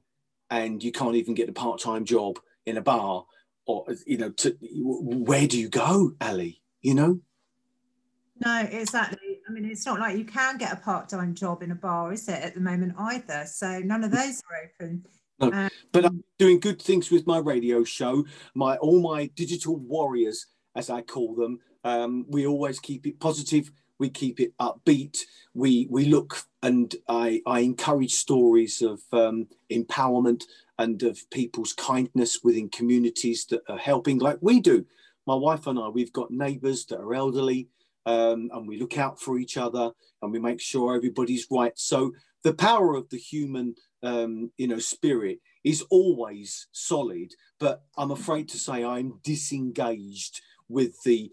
and 0.49 0.81
you 0.81 0.91
can't 0.91 1.15
even 1.15 1.33
get 1.33 1.49
a 1.49 1.53
part 1.53 1.81
time 1.81 2.05
job 2.05 2.39
in 2.65 2.77
a 2.77 2.81
bar, 2.81 3.25
or 3.65 3.85
you 4.05 4.17
know, 4.17 4.31
to, 4.31 4.57
where 4.61 5.47
do 5.47 5.59
you 5.59 5.69
go, 5.69 6.13
Ali? 6.21 6.61
You 6.81 6.95
know. 6.95 7.19
No, 8.43 8.67
exactly. 8.71 9.39
I 9.47 9.51
mean, 9.53 9.65
it's 9.65 9.85
not 9.85 9.99
like 9.99 10.17
you 10.17 10.25
can 10.25 10.57
get 10.57 10.73
a 10.73 10.77
part 10.77 11.09
time 11.09 11.35
job 11.35 11.61
in 11.61 11.71
a 11.71 11.75
bar, 11.75 12.11
is 12.11 12.27
it, 12.27 12.41
at 12.41 12.55
the 12.55 12.61
moment 12.61 12.93
either? 12.97 13.45
So 13.45 13.79
none 13.79 14.03
of 14.03 14.11
those 14.11 14.41
are 14.49 14.69
open. 14.81 15.05
No, 15.39 15.51
um, 15.51 15.69
but 15.91 16.05
I'm 16.05 16.23
doing 16.37 16.59
good 16.59 16.81
things 16.81 17.11
with 17.11 17.27
my 17.27 17.37
radio 17.37 17.83
show. 17.83 18.25
My 18.55 18.77
all 18.77 19.01
my 19.01 19.27
digital 19.35 19.75
warriors, 19.77 20.47
as 20.75 20.89
I 20.89 21.01
call 21.01 21.35
them, 21.35 21.59
um, 21.83 22.25
we 22.29 22.47
always 22.47 22.79
keep 22.79 23.05
it 23.05 23.19
positive. 23.19 23.71
We 23.99 24.09
keep 24.09 24.39
it 24.39 24.53
upbeat. 24.59 25.19
We 25.53 25.87
we 25.89 26.05
look 26.05 26.43
and 26.63 26.93
I 27.07 27.41
I 27.45 27.59
encourage 27.59 28.13
stories 28.13 28.81
of 28.81 29.01
um, 29.11 29.47
empowerment 29.71 30.45
and 30.81 31.03
of 31.03 31.29
people's 31.29 31.73
kindness 31.73 32.39
within 32.43 32.67
communities 32.69 33.45
that 33.45 33.61
are 33.69 33.77
helping, 33.77 34.17
like 34.17 34.39
we 34.41 34.59
do. 34.59 34.83
My 35.27 35.35
wife 35.35 35.67
and 35.67 35.77
I, 35.77 35.87
we've 35.89 36.11
got 36.19 36.31
neighbours 36.31 36.85
that 36.87 36.99
are 36.99 37.13
elderly, 37.13 37.69
um, 38.07 38.49
and 38.51 38.67
we 38.67 38.79
look 38.79 38.97
out 38.97 39.19
for 39.19 39.37
each 39.37 39.57
other 39.57 39.91
and 40.21 40.31
we 40.31 40.39
make 40.39 40.59
sure 40.59 40.95
everybody's 40.95 41.45
right. 41.51 41.73
So 41.75 42.13
the 42.43 42.55
power 42.55 42.95
of 42.95 43.07
the 43.09 43.17
human, 43.17 43.75
um, 44.01 44.51
you 44.57 44.67
know, 44.67 44.79
spirit 44.79 45.37
is 45.63 45.83
always 45.91 46.67
solid. 46.71 47.29
But 47.59 47.83
I'm 47.95 48.11
afraid 48.11 48.49
to 48.49 48.57
say 48.57 48.83
I'm 48.83 49.19
disengaged 49.23 50.41
with 50.67 50.93
the 51.03 51.31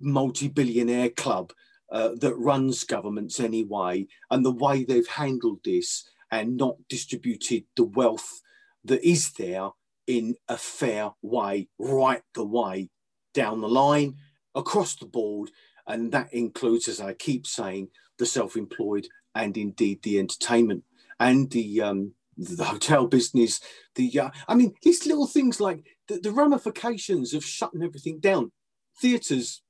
multi-billionaire 0.00 1.10
club 1.10 1.54
uh, 1.90 2.10
that 2.20 2.34
runs 2.34 2.84
governments 2.84 3.40
anyway, 3.40 4.06
and 4.30 4.44
the 4.44 4.58
way 4.64 4.84
they've 4.84 5.08
handled 5.08 5.60
this 5.64 6.04
and 6.30 6.56
not 6.56 6.76
distributed 6.88 7.64
the 7.76 7.84
wealth 7.84 8.40
that 8.84 9.02
is 9.06 9.32
there 9.32 9.70
in 10.06 10.36
a 10.48 10.56
fair 10.56 11.10
way, 11.22 11.68
right 11.78 12.22
the 12.34 12.44
way 12.44 12.90
down 13.34 13.60
the 13.60 13.68
line, 13.68 14.16
across 14.54 14.96
the 14.96 15.06
board. 15.06 15.50
And 15.86 16.12
that 16.12 16.32
includes, 16.32 16.88
as 16.88 17.00
I 17.00 17.14
keep 17.14 17.46
saying, 17.46 17.88
the 18.18 18.26
self 18.26 18.56
employed 18.56 19.06
and 19.34 19.56
indeed 19.56 20.02
the 20.02 20.18
entertainment 20.18 20.84
and 21.20 21.50
the 21.50 21.82
um, 21.82 22.12
the 22.36 22.64
hotel 22.64 23.06
business. 23.06 23.60
The 23.94 24.20
uh, 24.20 24.30
I 24.46 24.54
mean, 24.54 24.74
these 24.82 25.06
little 25.06 25.26
things 25.26 25.60
like 25.60 25.84
the, 26.08 26.18
the 26.18 26.32
ramifications 26.32 27.34
of 27.34 27.44
shutting 27.44 27.82
everything 27.82 28.20
down. 28.20 28.52
Theatres, 29.00 29.62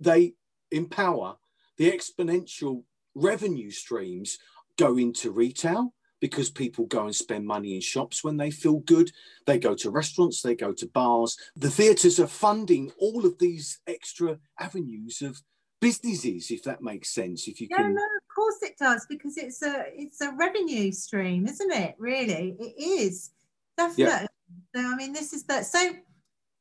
they 0.00 0.34
empower 0.70 1.36
the 1.76 1.90
exponential 1.90 2.84
revenue 3.14 3.70
streams 3.70 4.38
go 4.78 4.96
into 4.96 5.30
retail 5.30 5.92
because 6.20 6.50
people 6.50 6.86
go 6.86 7.04
and 7.04 7.14
spend 7.14 7.46
money 7.46 7.74
in 7.74 7.80
shops 7.80 8.24
when 8.24 8.36
they 8.36 8.50
feel 8.50 8.78
good. 8.80 9.10
They 9.46 9.58
go 9.58 9.74
to 9.74 9.90
restaurants, 9.90 10.40
they 10.40 10.54
go 10.54 10.72
to 10.72 10.86
bars. 10.86 11.36
The 11.56 11.70
theatres 11.70 12.18
are 12.18 12.26
funding 12.26 12.90
all 12.98 13.26
of 13.26 13.38
these 13.38 13.80
extra 13.86 14.38
avenues 14.58 15.20
of 15.20 15.42
businesses, 15.82 16.50
if 16.50 16.62
that 16.62 16.82
makes 16.82 17.12
sense. 17.12 17.46
If 17.46 17.60
you 17.60 17.68
no, 17.70 17.76
can. 17.76 17.94
No, 17.94 18.00
of 18.00 18.34
course 18.34 18.56
it 18.62 18.78
does, 18.78 19.04
because 19.08 19.36
it's 19.36 19.62
a 19.62 19.84
it's 19.94 20.22
a 20.22 20.32
revenue 20.32 20.92
stream, 20.92 21.46
isn't 21.46 21.72
it? 21.72 21.94
Really, 21.98 22.56
it 22.58 22.74
is 22.82 23.30
definitely. 23.76 24.04
Yeah. 24.04 24.26
So 24.74 24.92
I 24.92 24.96
mean, 24.96 25.12
this 25.12 25.34
is 25.34 25.44
that. 25.44 25.66
So 25.66 25.90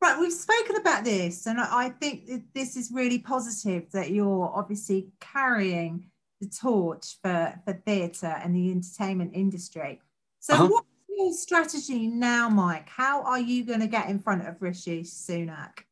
right, 0.01 0.19
we've 0.19 0.33
spoken 0.33 0.75
about 0.75 1.05
this, 1.05 1.45
and 1.45 1.61
I 1.61 1.89
think 1.89 2.29
this 2.53 2.75
is 2.75 2.91
really 2.91 3.19
positive 3.19 3.89
that 3.91 4.11
you're 4.11 4.51
obviously 4.53 5.07
carrying 5.21 6.09
the 6.43 6.49
torch 6.49 7.17
for 7.21 7.59
for 7.65 7.73
theatre 7.73 8.35
and 8.43 8.55
the 8.55 8.71
entertainment 8.71 9.31
industry. 9.33 10.01
So 10.39 10.53
uh-huh. 10.53 10.67
what's 10.67 10.87
your 11.09 11.33
strategy 11.33 12.07
now, 12.07 12.49
Mike? 12.49 12.89
How 12.89 13.23
are 13.23 13.39
you 13.39 13.65
going 13.65 13.79
to 13.79 13.87
get 13.87 14.09
in 14.09 14.19
front 14.19 14.47
of 14.47 14.61
Rishi 14.61 15.03
Sunak? 15.03 15.85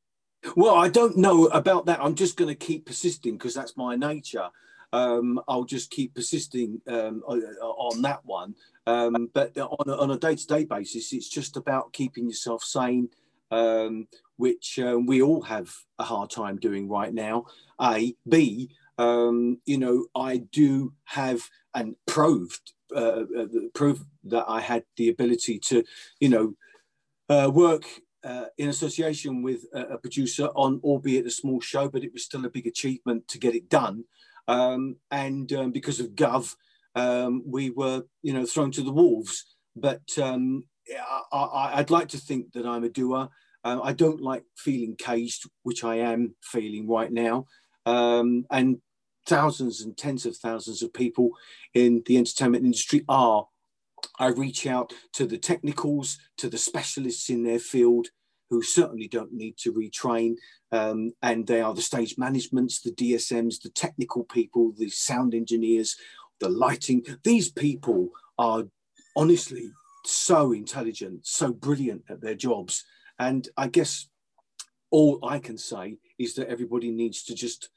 Well, 0.56 0.76
I 0.76 0.90
don't 0.90 1.18
know 1.18 1.46
about 1.48 1.86
that. 1.86 2.00
I'm 2.02 2.16
just 2.16 2.36
going 2.36 2.50
to 2.50 2.56
keep 2.56 2.86
persisting 2.86 3.38
because 3.38 3.54
that's 3.54 3.78
my 3.78 3.96
nature. 3.96 4.50
Um, 4.92 5.40
I'll 5.48 5.64
just 5.64 5.92
keep 5.92 6.16
persisting 6.16 6.82
um, 6.88 7.22
on 7.26 8.02
that 8.02 8.26
one. 8.26 8.56
Um, 8.88 9.30
but 9.34 9.56
on 9.58 9.88
a, 9.88 9.96
on 9.96 10.12
a 10.12 10.18
day-to-day 10.18 10.66
basis, 10.66 11.14
it's 11.14 11.30
just 11.30 11.56
about 11.56 11.94
keeping 11.94 12.26
yourself 12.26 12.64
sane, 12.64 13.10
um, 13.52 14.08
which 14.38 14.80
uh, 14.80 14.98
we 15.00 15.22
all 15.22 15.44
have 15.44 15.72
a 16.00 16.04
hard 16.04 16.32
time 16.32 16.58
doing 16.58 16.90
right 16.90 17.14
now. 17.14 17.46
A, 17.80 18.16
B, 18.28 18.72
um, 18.98 19.60
you 19.66 19.78
know, 19.78 20.06
I 20.16 20.38
do 20.38 20.94
have 21.06 21.42
and 21.74 21.96
proved 22.06 22.74
uh, 22.96 23.24
uh, 23.38 23.46
proof 23.74 24.04
that 24.26 24.46
I 24.48 24.60
had 24.60 24.84
the 24.98 25.10
ability 25.10 25.60
to, 25.60 25.84
you 26.20 26.30
know, 26.30 26.54
uh, 27.30 27.50
work 27.50 27.84
uh, 28.24 28.46
in 28.58 28.70
association 28.70 29.42
with 29.42 29.66
a, 29.74 29.94
a, 29.94 29.98
producer 29.98 30.48
on, 30.56 30.80
albeit 30.84 31.26
a 31.26 31.32
small 31.32 31.62
show, 31.62 31.88
but 31.90 32.04
it 32.04 32.14
was 32.14 32.26
still 32.26 32.46
a 32.46 32.50
big 32.50 32.68
achievement 32.68 33.28
to 33.30 33.40
get 33.40 33.56
it 33.56 33.70
done. 33.70 34.04
Um, 34.48 34.98
and 35.10 35.52
um, 35.54 35.72
because 35.72 36.00
of 36.00 36.10
Gov, 36.10 36.54
um, 36.96 37.44
we 37.46 37.70
were, 37.70 38.04
you 38.22 38.34
know, 38.34 38.46
thrown 38.46 38.72
to 38.72 38.84
the 38.84 38.92
wolves. 38.92 39.46
But 39.76 40.04
um, 40.22 40.66
I, 41.32 41.76
would 41.78 41.92
like 41.92 42.10
to 42.10 42.18
think 42.18 42.52
that 42.54 42.66
I'm 42.66 42.84
a 42.84 42.90
doer. 42.90 43.30
Uh, 43.64 43.80
I 43.82 43.94
don't 43.94 44.22
like 44.22 44.44
feeling 44.58 44.96
caged, 44.98 45.50
which 45.64 45.84
I 45.84 45.96
am 45.96 46.36
feeling 46.44 46.88
right 46.88 47.12
now. 47.12 47.46
Um, 47.86 48.46
and 48.50 48.80
thousands 49.28 49.82
and 49.82 49.98
tens 49.98 50.26
of 50.26 50.36
thousands 50.38 50.82
of 50.82 50.94
people 50.94 51.32
in 51.74 52.04
the 52.06 52.18
entertainment 52.18 52.66
industry 52.66 53.04
are 53.08 53.48
I 54.20 54.28
reach 54.28 54.66
out 54.66 54.94
to 55.14 55.26
the 55.26 55.38
technicals, 55.38 56.18
to 56.38 56.50
the 56.50 56.58
specialists 56.58 57.30
in 57.30 57.44
their 57.44 57.60
field 57.60 58.08
who 58.50 58.62
certainly 58.62 59.08
don't 59.08 59.32
need 59.32 59.58
to 59.60 59.72
retrain. 59.72 60.36
Um, 60.72 61.14
and 61.22 61.48
they 61.48 61.62
are 61.62 61.74
the 61.74 61.82
stage 61.82 62.18
managements, 62.18 62.82
the 62.82 62.92
DSMs, 62.92 63.62
the 63.62 63.70
technical 63.70 64.24
people, 64.24 64.74
the 64.78 64.90
sound 64.90 65.34
engineers, 65.34 65.96
the 66.40 66.50
lighting. 66.50 67.06
These 67.24 67.52
people 67.52 68.10
are 68.38 68.64
honestly 69.16 69.72
so 70.06 70.52
intelligent, 70.52 71.26
so 71.26 71.54
brilliant 71.54 72.04
at 72.10 72.22
their 72.22 72.36
jobs. 72.36 72.84
And 73.20 73.48
I 73.56 73.68
guess 73.68 74.10
all 74.92 75.20
I 75.24 75.40
can 75.40 75.58
say 75.58 75.98
is 76.20 76.36
that 76.36 76.50
everybody 76.50 76.92
needs 76.92 77.24
to 77.24 77.34
just, 77.34 77.70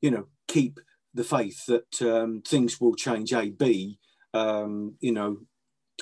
you 0.00 0.10
know, 0.10 0.26
keep 0.46 0.78
the 1.14 1.24
faith 1.24 1.64
that 1.66 2.02
um, 2.02 2.42
things 2.46 2.80
will 2.80 2.94
change. 2.94 3.32
A, 3.32 3.50
B, 3.50 3.98
um, 4.34 4.94
you 5.00 5.12
know, 5.12 5.38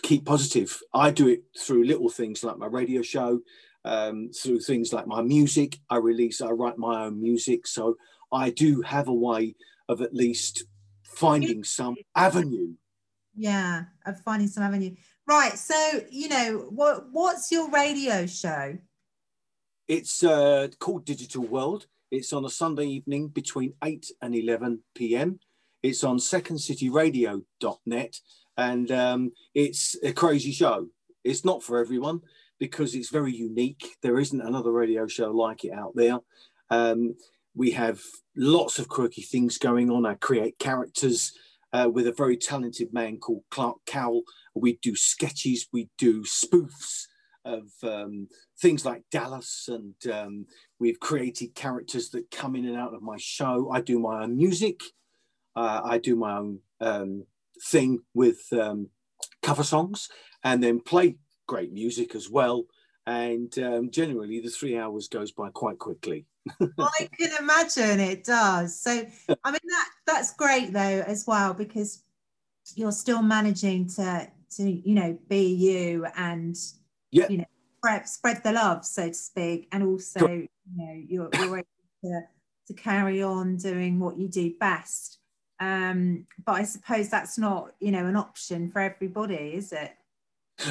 keep 0.02 0.26
positive. 0.26 0.78
I 0.92 1.10
do 1.12 1.28
it 1.28 1.44
through 1.58 1.84
little 1.84 2.10
things 2.10 2.44
like 2.44 2.58
my 2.58 2.66
radio 2.66 3.02
show. 3.02 3.40
um, 3.86 4.30
through 4.32 4.60
things 4.60 4.92
like 4.92 5.06
my 5.06 5.22
music. 5.22 5.78
I 5.88 5.96
release, 5.98 6.42
I 6.42 6.50
write 6.50 6.76
my 6.76 7.04
own 7.04 7.22
music. 7.22 7.66
So 7.66 7.96
I 8.32 8.50
do 8.50 8.82
have 8.82 9.08
a 9.08 9.14
way 9.14 9.54
of 9.88 10.02
at 10.02 10.12
least 10.12 10.64
finding 11.04 11.62
some 11.64 11.94
avenue. 12.14 12.74
Yeah, 13.34 13.84
of 14.04 14.20
finding 14.20 14.48
some 14.48 14.64
avenue. 14.64 14.96
Right. 15.26 15.56
So, 15.56 16.02
you 16.10 16.28
know, 16.28 16.66
what 16.70 17.06
what's 17.12 17.50
your 17.52 17.70
radio 17.70 18.26
show? 18.26 18.76
It's 19.88 20.22
uh, 20.24 20.66
called 20.80 21.04
Digital 21.04 21.44
World. 21.44 21.86
It's 22.10 22.32
on 22.32 22.44
a 22.44 22.50
Sunday 22.50 22.86
evening 22.86 23.28
between 23.28 23.74
8 23.84 24.10
and 24.20 24.34
11 24.34 24.80
p.m. 24.96 25.38
It's 25.80 26.02
on 26.02 26.18
secondcityradio.net 26.18 28.20
and 28.56 28.90
um, 28.90 29.30
it's 29.54 29.94
a 30.02 30.12
crazy 30.12 30.50
show. 30.50 30.88
It's 31.22 31.44
not 31.44 31.62
for 31.62 31.78
everyone 31.78 32.22
because 32.58 32.96
it's 32.96 33.10
very 33.10 33.32
unique. 33.32 33.96
There 34.02 34.18
isn't 34.18 34.40
another 34.40 34.72
radio 34.72 35.06
show 35.06 35.30
like 35.30 35.64
it 35.64 35.72
out 35.72 35.92
there. 35.94 36.18
Um, 36.68 37.14
we 37.54 37.70
have 37.72 38.00
lots 38.36 38.80
of 38.80 38.88
quirky 38.88 39.22
things 39.22 39.56
going 39.56 39.88
on. 39.90 40.04
I 40.04 40.14
create 40.14 40.58
characters 40.58 41.32
uh, 41.72 41.88
with 41.92 42.08
a 42.08 42.12
very 42.12 42.36
talented 42.36 42.92
man 42.92 43.18
called 43.18 43.44
Clark 43.52 43.76
Cowell. 43.86 44.22
We 44.54 44.80
do 44.82 44.96
sketches, 44.96 45.68
we 45.72 45.90
do 45.96 46.24
spoofs 46.24 47.06
of 47.46 47.70
um, 47.82 48.28
things 48.60 48.84
like 48.84 49.04
Dallas, 49.10 49.68
and 49.68 49.94
um, 50.12 50.46
we've 50.78 51.00
created 51.00 51.54
characters 51.54 52.10
that 52.10 52.30
come 52.30 52.56
in 52.56 52.66
and 52.66 52.76
out 52.76 52.94
of 52.94 53.02
my 53.02 53.16
show. 53.18 53.70
I 53.72 53.80
do 53.80 53.98
my 53.98 54.24
own 54.24 54.36
music. 54.36 54.80
Uh, 55.54 55.80
I 55.84 55.98
do 55.98 56.16
my 56.16 56.36
own 56.36 56.58
um, 56.80 57.24
thing 57.64 58.00
with 58.14 58.40
um, 58.52 58.90
cover 59.42 59.62
songs 59.62 60.08
and 60.44 60.62
then 60.62 60.80
play 60.80 61.16
great 61.46 61.72
music 61.72 62.14
as 62.14 62.28
well. 62.28 62.64
And 63.06 63.56
um, 63.58 63.90
generally, 63.90 64.40
the 64.40 64.50
three 64.50 64.76
hours 64.76 65.08
goes 65.08 65.30
by 65.32 65.50
quite 65.50 65.78
quickly. 65.78 66.26
I 66.60 67.08
can 67.18 67.30
imagine 67.40 68.00
it 68.00 68.24
does. 68.24 68.80
So, 68.80 68.90
I 68.90 69.50
mean, 69.50 69.60
that 69.64 69.88
that's 70.06 70.34
great 70.34 70.72
though 70.72 71.04
as 71.06 71.24
well 71.26 71.54
because 71.54 72.02
you're 72.74 72.92
still 72.92 73.22
managing 73.22 73.88
to 73.90 74.28
to 74.56 74.62
you 74.62 74.94
know 74.94 75.18
be 75.28 75.46
you 75.46 76.06
and 76.16 76.56
yeah. 77.10 77.26
you 77.28 77.38
know 77.38 77.44
spread, 77.86 78.08
spread 78.08 78.42
the 78.42 78.52
love, 78.52 78.84
so 78.84 79.08
to 79.08 79.14
speak, 79.14 79.68
and 79.72 79.82
also 79.82 80.26
you 80.26 80.48
know 80.74 81.02
you're 81.08 81.30
you're 81.34 81.58
able 81.58 81.66
to 82.04 82.20
to 82.68 82.74
carry 82.74 83.22
on 83.22 83.56
doing 83.56 84.00
what 84.00 84.18
you 84.18 84.28
do 84.28 84.52
best. 84.58 85.18
Um, 85.58 86.26
but 86.44 86.52
I 86.52 86.64
suppose 86.64 87.08
that's 87.08 87.38
not 87.38 87.72
you 87.80 87.92
know 87.92 88.06
an 88.06 88.16
option 88.16 88.70
for 88.70 88.80
everybody, 88.80 89.54
is 89.54 89.72
it? 89.72 89.92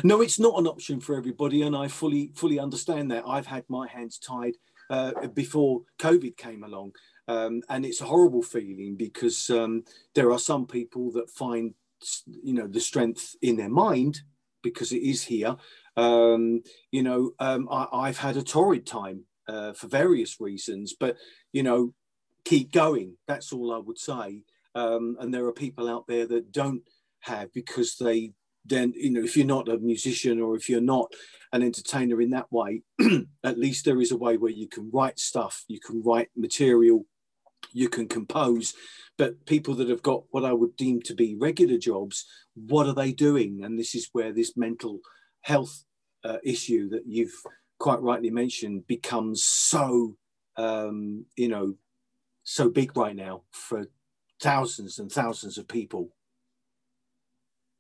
No, 0.04 0.22
it's 0.22 0.40
not 0.40 0.60
an 0.60 0.68
option 0.68 1.00
for 1.00 1.16
everybody, 1.16 1.62
and 1.62 1.76
I 1.76 1.88
fully 1.88 2.32
fully 2.36 2.60
understand 2.60 3.12
that. 3.12 3.24
I've 3.28 3.48
had 3.48 3.64
my 3.70 3.88
hands 3.88 4.18
tied 4.20 4.56
uh, 4.90 5.28
before 5.28 5.82
COVID 6.00 6.38
came 6.38 6.64
along, 6.64 6.94
um, 7.28 7.62
and 7.70 7.86
it's 7.86 8.02
a 8.02 8.06
horrible 8.06 8.44
feeling 8.44 8.96
because 8.98 9.50
um, 9.50 9.84
there 10.16 10.32
are 10.32 10.40
some 10.40 10.66
people 10.66 11.12
that 11.12 11.30
find 11.30 11.74
you 12.26 12.54
know 12.54 12.68
the 12.68 12.80
strength 12.80 13.36
in 13.42 13.56
their 13.56 13.70
mind 13.70 14.22
because 14.66 14.92
it 14.92 15.04
is 15.04 15.24
here. 15.24 15.56
Um, 15.96 16.62
you 16.92 17.04
know, 17.04 17.32
um, 17.40 17.70
I, 17.72 18.08
have 18.08 18.18
had 18.18 18.36
a 18.36 18.44
torrid 18.44 18.86
time 18.86 19.24
uh, 19.48 19.72
for 19.74 19.88
various 19.88 20.42
reasons, 20.42 20.94
but 21.00 21.16
you 21.54 21.64
know, 21.64 21.94
keep 22.44 22.74
going. 22.74 23.16
That's 23.28 23.54
all 23.54 23.74
I 23.74 23.78
would 23.78 24.00
say. 24.00 24.42
Um, 24.74 25.16
and 25.20 25.34
there 25.34 25.46
are 25.46 25.54
people 25.54 25.88
out 25.88 26.08
there 26.08 26.26
that 26.28 26.52
don't 26.52 26.82
have 27.22 27.54
because 27.54 27.96
they 27.96 28.34
then 28.66 28.94
you 28.96 29.12
know 29.12 29.24
if 29.24 29.38
you're 29.38 29.46
not 29.46 29.70
a 29.70 29.78
musician 29.78 30.42
or 30.42 30.56
if 30.56 30.70
you're 30.70 30.82
not 30.82 31.14
an 31.54 31.62
entertainer 31.62 32.20
in 32.22 32.32
that 32.32 32.52
way 32.52 32.82
at 33.44 33.60
least 33.60 33.86
there 33.86 34.02
is 34.02 34.12
a 34.12 34.18
way 34.18 34.38
where 34.38 34.52
you 34.52 34.68
can 34.68 34.90
write 34.92 35.20
stuff 35.20 35.64
you 35.68 35.80
can 35.80 36.02
write 36.04 36.30
material 36.36 37.06
you 37.74 37.90
can 37.90 38.08
compose 38.08 38.74
but 39.18 39.46
people 39.46 39.74
that 39.76 39.90
have 39.90 40.02
got 40.02 40.24
what 40.32 40.46
i 40.46 40.54
would 40.54 40.76
deem 40.76 41.02
to 41.02 41.14
be 41.14 41.36
regular 41.36 41.78
jobs 41.78 42.26
what 42.56 42.88
are 42.88 42.94
they 42.94 43.12
doing 43.12 43.62
and 43.64 43.78
this 43.78 43.96
is 43.96 44.10
where 44.14 44.32
this 44.32 44.56
mental 44.56 45.00
health 45.42 45.84
uh, 46.24 46.38
issue 46.44 46.90
that 46.90 47.04
you've 47.06 47.36
quite 47.80 48.02
rightly 48.02 48.32
mentioned 48.32 48.88
becomes 48.88 49.44
so 49.44 50.16
um, 50.58 51.26
you 51.36 51.48
know 51.48 51.76
so 52.44 52.70
big 52.70 52.96
right 52.96 53.16
now 53.16 53.42
for 53.52 53.86
thousands 54.42 55.00
and 55.00 55.12
thousands 55.12 55.58
of 55.58 55.68
people 55.68 56.12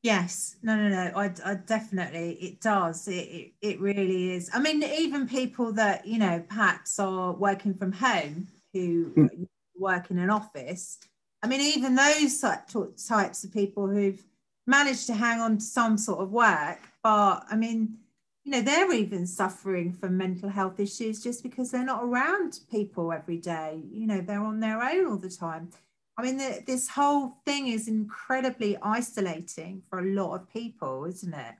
Yes, 0.05 0.57
no, 0.61 0.75
no, 0.75 0.87
no. 0.87 1.11
I, 1.15 1.31
I 1.43 1.55
definitely 1.55 2.33
it 2.33 2.61
does. 2.61 3.07
It, 3.07 3.13
it, 3.13 3.51
it 3.59 3.81
really 3.81 4.35
is. 4.35 4.51
I 4.53 4.59
mean, 4.59 4.83
even 4.83 5.27
people 5.27 5.73
that 5.73 6.05
you 6.05 6.19
know 6.19 6.43
perhaps 6.47 6.99
are 6.99 7.33
working 7.33 7.73
from 7.73 7.91
home 7.91 8.45
who 8.71 9.11
mm. 9.17 9.47
Work 9.79 10.11
in 10.11 10.17
an 10.17 10.29
office. 10.29 10.99
I 11.43 11.47
mean, 11.47 11.61
even 11.61 11.95
those 11.95 12.39
types 12.39 13.43
of 13.43 13.53
people 13.53 13.87
who've 13.87 14.23
managed 14.67 15.07
to 15.07 15.13
hang 15.13 15.39
on 15.39 15.57
to 15.57 15.63
some 15.63 15.97
sort 15.97 16.19
of 16.19 16.31
work, 16.31 16.79
but 17.03 17.45
I 17.49 17.55
mean, 17.55 17.97
you 18.43 18.51
know, 18.51 18.61
they're 18.61 18.93
even 18.93 19.25
suffering 19.25 19.91
from 19.91 20.17
mental 20.17 20.49
health 20.49 20.79
issues 20.79 21.21
just 21.21 21.41
because 21.41 21.71
they're 21.71 21.83
not 21.83 22.03
around 22.03 22.59
people 22.69 23.11
every 23.11 23.37
day. 23.37 23.81
You 23.91 24.05
know, 24.05 24.21
they're 24.21 24.43
on 24.43 24.59
their 24.59 24.81
own 24.81 25.07
all 25.07 25.17
the 25.17 25.29
time. 25.29 25.69
I 26.17 26.23
mean, 26.23 26.37
the, 26.37 26.63
this 26.65 26.87
whole 26.87 27.37
thing 27.45 27.67
is 27.67 27.87
incredibly 27.87 28.77
isolating 28.81 29.81
for 29.89 29.99
a 29.99 30.05
lot 30.05 30.35
of 30.35 30.53
people, 30.53 31.05
isn't 31.05 31.33
it? 31.33 31.55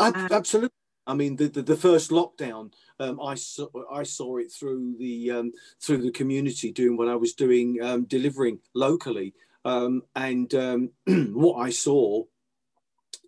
Um, 0.00 0.14
absolutely. 0.30 0.70
I 1.08 1.14
mean, 1.14 1.36
the, 1.36 1.48
the, 1.48 1.62
the 1.62 1.76
first 1.76 2.10
lockdown, 2.10 2.72
um, 3.00 3.20
I 3.20 3.34
saw 3.34 3.66
I 3.90 4.02
saw 4.04 4.36
it 4.36 4.52
through 4.52 4.96
the 4.98 5.30
um, 5.30 5.52
through 5.82 6.02
the 6.02 6.12
community 6.12 6.70
doing 6.70 6.96
what 6.96 7.08
I 7.08 7.16
was 7.16 7.32
doing, 7.32 7.78
um, 7.82 8.04
delivering 8.04 8.60
locally, 8.74 9.34
um, 9.64 10.02
and 10.14 10.54
um, 10.54 10.90
what 11.06 11.56
I 11.56 11.70
saw 11.70 12.24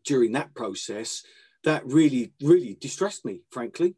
during 0.04 0.32
that 0.32 0.54
process 0.54 1.22
that 1.64 1.86
really 1.86 2.32
really 2.42 2.76
distressed 2.80 3.24
me. 3.24 3.40
Frankly, 3.50 3.96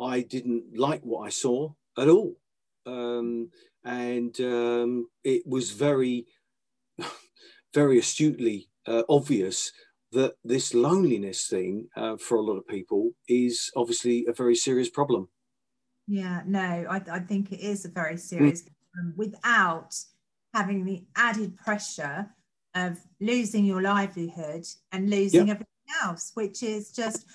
I 0.00 0.20
didn't 0.28 0.76
like 0.76 1.02
what 1.02 1.26
I 1.26 1.30
saw 1.30 1.72
at 1.98 2.08
all. 2.08 2.36
Um, 2.86 3.50
and 3.84 4.38
um, 4.40 5.08
it 5.24 5.46
was 5.46 5.70
very, 5.72 6.26
very 7.74 7.98
astutely 7.98 8.68
uh, 8.86 9.02
obvious 9.08 9.72
that 10.12 10.34
this 10.44 10.74
loneliness 10.74 11.48
thing 11.48 11.88
uh, 11.96 12.16
for 12.16 12.36
a 12.36 12.42
lot 12.42 12.56
of 12.56 12.66
people 12.66 13.10
is 13.28 13.70
obviously 13.76 14.26
a 14.26 14.32
very 14.32 14.54
serious 14.54 14.88
problem. 14.88 15.28
Yeah, 16.06 16.42
no, 16.46 16.86
I, 16.88 17.02
I 17.10 17.20
think 17.20 17.52
it 17.52 17.60
is 17.60 17.84
a 17.84 17.90
very 17.90 18.16
serious 18.16 18.62
mm. 18.62 18.68
problem 18.92 19.14
without 19.16 19.94
having 20.54 20.84
the 20.84 21.04
added 21.16 21.56
pressure 21.56 22.28
of 22.74 22.98
losing 23.20 23.64
your 23.64 23.82
livelihood 23.82 24.64
and 24.92 25.10
losing 25.10 25.50
everything 25.50 25.66
else, 26.02 26.32
which 26.34 26.62
is 26.62 26.90
just 26.92 27.26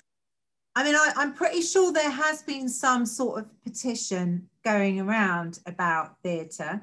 I 0.76 0.82
mean, 0.82 0.96
I, 0.96 1.12
am 1.22 1.34
pretty 1.34 1.62
sure 1.62 1.92
there 1.92 2.10
has 2.10 2.42
been 2.42 2.68
some 2.68 3.06
sort 3.06 3.40
of 3.40 3.62
petition 3.62 4.48
going 4.64 5.00
around 5.00 5.60
about 5.66 6.16
theatre 6.24 6.82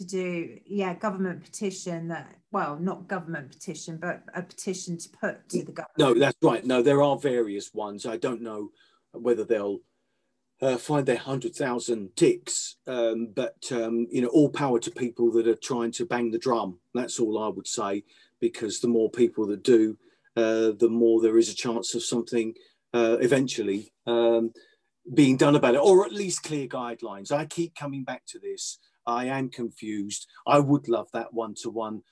to 0.00 0.06
do, 0.06 0.58
yeah, 0.64 0.94
government 0.94 1.44
petition 1.44 2.08
that, 2.08 2.34
well, 2.52 2.78
not 2.80 3.06
government 3.06 3.50
petition, 3.50 3.98
but 4.00 4.22
a 4.34 4.40
petition 4.40 4.96
to 4.96 5.08
put 5.10 5.46
to 5.50 5.58
the 5.62 5.72
government. 5.72 5.98
No, 5.98 6.14
that's 6.14 6.38
right. 6.42 6.64
No, 6.64 6.82
there 6.82 7.02
are 7.02 7.18
various 7.18 7.74
ones. 7.74 8.06
I 8.06 8.16
don't 8.16 8.40
know 8.40 8.70
whether 9.12 9.44
they'll 9.44 9.80
uh, 10.62 10.78
find 10.78 11.04
their 11.04 11.16
100,000 11.16 12.16
ticks, 12.16 12.76
um, 12.86 13.28
but, 13.34 13.70
um, 13.72 14.06
you 14.10 14.22
know, 14.22 14.28
all 14.28 14.48
power 14.48 14.78
to 14.80 14.90
people 14.90 15.30
that 15.32 15.46
are 15.46 15.54
trying 15.54 15.92
to 15.92 16.06
bang 16.06 16.30
the 16.30 16.38
drum. 16.38 16.78
That's 16.94 17.20
all 17.20 17.38
I 17.38 17.48
would 17.48 17.66
say, 17.66 18.04
because 18.40 18.80
the 18.80 18.88
more 18.88 19.10
people 19.10 19.46
that 19.48 19.62
do, 19.62 19.98
uh, 20.34 20.72
the 20.78 20.88
more 20.90 21.20
there 21.20 21.36
is 21.36 21.50
a 21.50 21.54
chance 21.54 21.94
of 21.94 22.02
something 22.02 22.54
uh, 22.94 23.18
eventually 23.20 23.92
um, 24.06 24.52
being 25.12 25.36
done 25.36 25.56
about 25.56 25.74
it, 25.74 25.82
or 25.82 26.06
at 26.06 26.12
least 26.12 26.42
clear 26.42 26.66
guidelines. 26.66 27.30
I 27.30 27.44
keep 27.44 27.74
coming 27.74 28.02
back 28.02 28.22
to 28.28 28.38
this. 28.38 28.78
I 29.10 29.24
am 29.26 29.50
confused. 29.50 30.26
I 30.46 30.58
would 30.58 30.88
love 30.88 31.08
that 31.12 31.32
one 31.32 31.54
to 31.62 31.70
one 31.70 32.02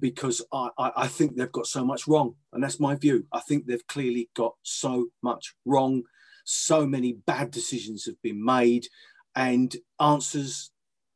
because 0.00 0.44
I, 0.52 0.68
I, 0.78 0.92
I, 0.96 1.06
think 1.06 1.34
they've 1.36 1.50
got 1.50 1.66
so 1.66 1.84
much 1.84 2.06
wrong. 2.06 2.34
And 2.52 2.62
that's 2.62 2.80
my 2.80 2.94
view. 2.94 3.26
I 3.32 3.40
think 3.40 3.66
they've 3.66 3.86
clearly 3.86 4.28
got 4.34 4.54
so 4.62 5.06
much 5.22 5.54
wrong. 5.64 6.02
So 6.44 6.86
many 6.86 7.14
bad 7.26 7.50
decisions 7.50 8.04
have 8.04 8.20
been 8.22 8.44
made, 8.44 8.86
and 9.34 9.74
answers 9.98 10.70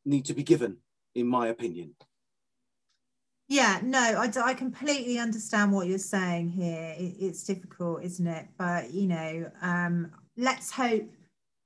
need 0.05 0.25
to 0.25 0.33
be 0.33 0.43
given, 0.43 0.77
in 1.15 1.27
my 1.27 1.47
opinion. 1.47 1.95
Yeah, 3.47 3.79
no, 3.83 3.99
I, 3.99 4.31
I 4.43 4.53
completely 4.53 5.19
understand 5.19 5.71
what 5.71 5.87
you're 5.87 5.97
saying 5.97 6.49
here. 6.49 6.95
It, 6.97 7.15
it's 7.19 7.43
difficult, 7.43 8.03
isn't 8.03 8.27
it? 8.27 8.47
But, 8.57 8.91
you 8.91 9.07
know, 9.07 9.51
um, 9.61 10.11
let's 10.35 10.71
hope 10.71 11.09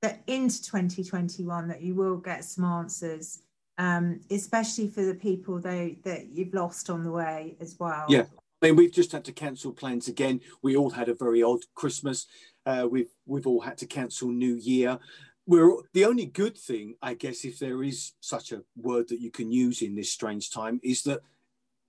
that 0.06 0.22
into 0.28 0.62
2021 0.62 1.66
that 1.66 1.82
you 1.82 1.94
will 1.94 2.16
get 2.16 2.44
some 2.44 2.64
answers, 2.64 3.42
um, 3.76 4.20
especially 4.30 4.88
for 4.88 5.04
the 5.04 5.14
people 5.14 5.58
though 5.58 5.90
that 6.04 6.28
you've 6.28 6.54
lost 6.54 6.88
on 6.90 7.02
the 7.02 7.10
way 7.10 7.56
as 7.60 7.76
well. 7.80 8.06
Yeah. 8.08 8.24
I 8.62 8.66
mean, 8.66 8.76
we've 8.76 8.92
just 8.92 9.12
had 9.12 9.24
to 9.24 9.32
cancel 9.32 9.72
plans 9.72 10.06
again. 10.06 10.40
We 10.62 10.76
all 10.76 10.90
had 10.90 11.08
a 11.08 11.14
very 11.14 11.42
odd 11.42 11.60
Christmas. 11.74 12.26
Uh, 12.64 12.86
we've 12.88 13.10
we've 13.26 13.46
all 13.46 13.60
had 13.60 13.78
to 13.78 13.86
cancel 13.86 14.28
New 14.28 14.54
Year. 14.54 14.98
We're 15.44 15.76
the 15.92 16.04
only 16.04 16.26
good 16.26 16.56
thing, 16.56 16.94
I 17.02 17.14
guess, 17.14 17.44
if 17.44 17.58
there 17.58 17.82
is 17.82 18.12
such 18.20 18.52
a 18.52 18.62
word 18.76 19.08
that 19.08 19.20
you 19.20 19.30
can 19.30 19.52
use 19.52 19.82
in 19.82 19.94
this 19.94 20.10
strange 20.10 20.50
time, 20.50 20.80
is 20.82 21.02
that 21.02 21.20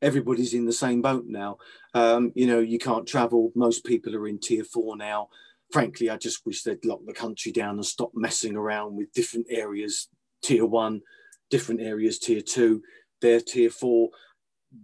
everybody's 0.02 0.54
in 0.54 0.66
the 0.66 0.74
same 0.74 1.02
boat 1.02 1.26
now. 1.28 1.58
Um, 1.94 2.32
you 2.36 2.48
know, 2.48 2.60
you 2.60 2.80
can't 2.80 3.08
travel. 3.08 3.52
Most 3.56 3.86
people 3.86 4.16
are 4.16 4.28
in 4.28 4.40
tier 4.40 4.64
four 4.64 4.98
now. 4.98 5.30
Frankly, 5.72 6.10
I 6.10 6.18
just 6.18 6.46
wish 6.46 6.64
they'd 6.64 6.86
lock 6.86 7.02
the 7.06 7.14
country 7.14 7.52
down 7.52 7.76
and 7.76 7.86
stop 7.86 8.12
messing 8.14 8.56
around 8.56 8.96
with 8.96 9.12
different 9.14 9.48
areas, 9.50 10.08
tier 10.42 10.66
one, 10.66 11.02
different 11.50 11.82
areas, 11.82 12.20
tier 12.20 12.42
two. 12.42 12.82
They're 13.22 13.42
tier 13.42 13.70
four. 13.70 14.10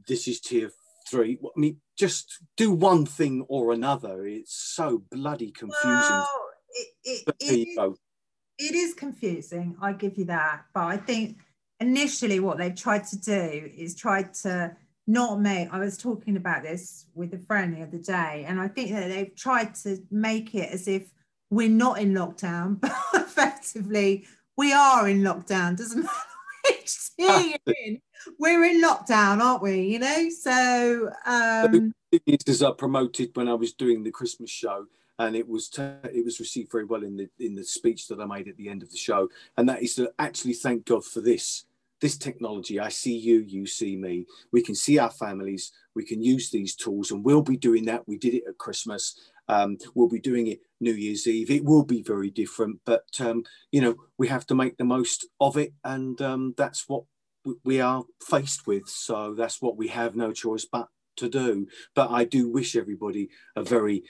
This 0.08 0.28
is 0.28 0.40
tier 0.42 0.72
three. 1.10 1.40
I 1.44 1.60
mean, 1.60 1.78
just 1.98 2.40
do 2.58 2.72
one 2.72 3.06
thing 3.06 3.46
or 3.48 3.72
another. 3.72 4.26
It's 4.26 4.56
so 4.56 5.04
bloody 5.12 5.52
confusing. 5.52 5.90
Well, 5.92 6.30
it, 6.74 6.88
it, 7.04 7.36
it, 7.40 7.98
it 8.58 8.76
is 8.76 8.94
confusing. 8.94 9.76
I 9.82 9.94
give 9.94 10.18
you 10.18 10.26
that. 10.26 10.66
But 10.74 10.86
I 10.86 10.98
think 10.98 11.38
initially 11.80 12.40
what 12.40 12.58
they've 12.58 12.76
tried 12.76 13.06
to 13.08 13.18
do 13.18 13.72
is 13.76 13.96
tried 13.96 14.34
to 14.36 14.76
not 15.08 15.40
me. 15.40 15.68
i 15.72 15.80
was 15.80 15.98
talking 15.98 16.38
about 16.38 16.64
this 16.64 17.08
with 17.14 17.34
a 17.34 17.40
friend 17.40 17.76
the 17.76 17.84
other 17.84 17.98
day 17.98 18.46
and 18.48 18.60
i 18.60 18.68
think 18.68 18.92
that 18.92 19.10
they've 19.10 19.36
tried 19.36 19.76
to 19.76 19.98
make 20.12 20.56
it 20.56 20.72
as 20.72 20.88
if 20.88 21.12
we're 21.50 21.70
not 21.70 22.00
in 22.00 22.14
lockdown 22.14 22.80
but 22.82 22.94
effectively 23.14 24.26
we 24.58 24.72
are 24.72 25.08
in 25.10 25.22
lockdown. 25.22 25.78
Doesn't 25.78 26.04
matter 26.04 26.18
which 26.68 26.98
you're 27.18 27.56
in 27.86 28.00
we're 28.40 28.64
in 28.64 28.82
lockdown 28.82 29.42
aren't 29.42 29.62
we 29.62 29.82
you 29.82 30.00
know? 30.00 30.30
So 30.30 31.10
um 31.26 31.94
is 32.26 32.62
are 32.62 32.74
promoted 32.74 33.32
when 33.34 33.48
i 33.48 33.54
was 33.54 33.74
doing 33.74 34.04
the 34.04 34.12
christmas 34.12 34.50
show 34.50 34.86
and 35.20 35.36
it 35.36 35.48
was 35.48 35.68
t- 35.68 35.82
it 35.82 36.24
was 36.24 36.40
received 36.40 36.72
very 36.72 36.86
well 36.86 37.04
in 37.04 37.18
the 37.18 37.28
in 37.40 37.56
the 37.56 37.64
speech 37.64 38.08
that 38.08 38.20
i 38.20 38.26
made 38.26 38.48
at 38.48 38.58
the 38.58 38.70
end 38.70 38.84
of 38.84 38.92
the 38.92 38.98
show. 38.98 39.30
And 39.58 39.68
that 39.70 39.82
is 39.82 39.96
to 39.96 40.12
actually 40.20 40.54
thank 40.54 40.86
god 40.86 41.04
for 41.04 41.22
this 41.22 41.66
this 42.04 42.18
technology, 42.18 42.82
I 42.82 42.90
see 42.90 43.18
you, 43.18 43.40
you 43.40 43.66
see 43.66 43.96
me. 43.96 44.26
We 44.52 44.62
can 44.62 44.76
see 44.76 45.00
our 45.00 45.10
families. 45.10 45.72
We 45.96 46.04
can 46.04 46.22
use 46.22 46.52
these 46.52 46.76
tools, 46.76 47.12
and 47.12 47.24
we'll 47.24 47.42
be 47.42 47.56
doing 47.56 47.86
that. 47.86 48.06
We 48.06 48.18
did 48.18 48.34
it 48.34 48.44
at 48.46 48.58
Christmas. 48.58 49.18
Um, 49.48 49.78
we'll 49.96 50.10
be 50.10 50.20
doing 50.20 50.48
it 50.48 50.60
New 50.82 50.92
Year's 50.92 51.26
Eve. 51.28 51.50
It 51.50 51.64
will 51.64 51.86
be 51.86 52.04
very 52.04 52.30
different, 52.30 52.82
but 52.86 53.06
um, 53.22 53.44
you 53.72 53.80
know 53.80 53.96
we 54.18 54.28
have 54.28 54.46
to 54.48 54.56
make 54.56 54.76
the 54.76 54.84
most 54.84 55.28
of 55.40 55.56
it, 55.56 55.72
and 55.86 56.22
um, 56.22 56.54
that's 56.58 56.90
what 56.90 57.06
we 57.64 57.80
are 57.80 58.04
faced 58.22 58.68
with. 58.68 58.90
So 58.90 59.34
that's 59.34 59.62
what 59.62 59.78
we 59.78 59.88
have 59.88 60.14
no 60.14 60.34
choice 60.34 60.66
but 60.70 60.90
to 61.18 61.30
do. 61.30 61.68
But 61.96 62.12
I 62.12 62.26
do 62.26 62.52
wish 62.52 62.76
everybody 62.76 63.30
a 63.56 63.64
very, 63.64 64.04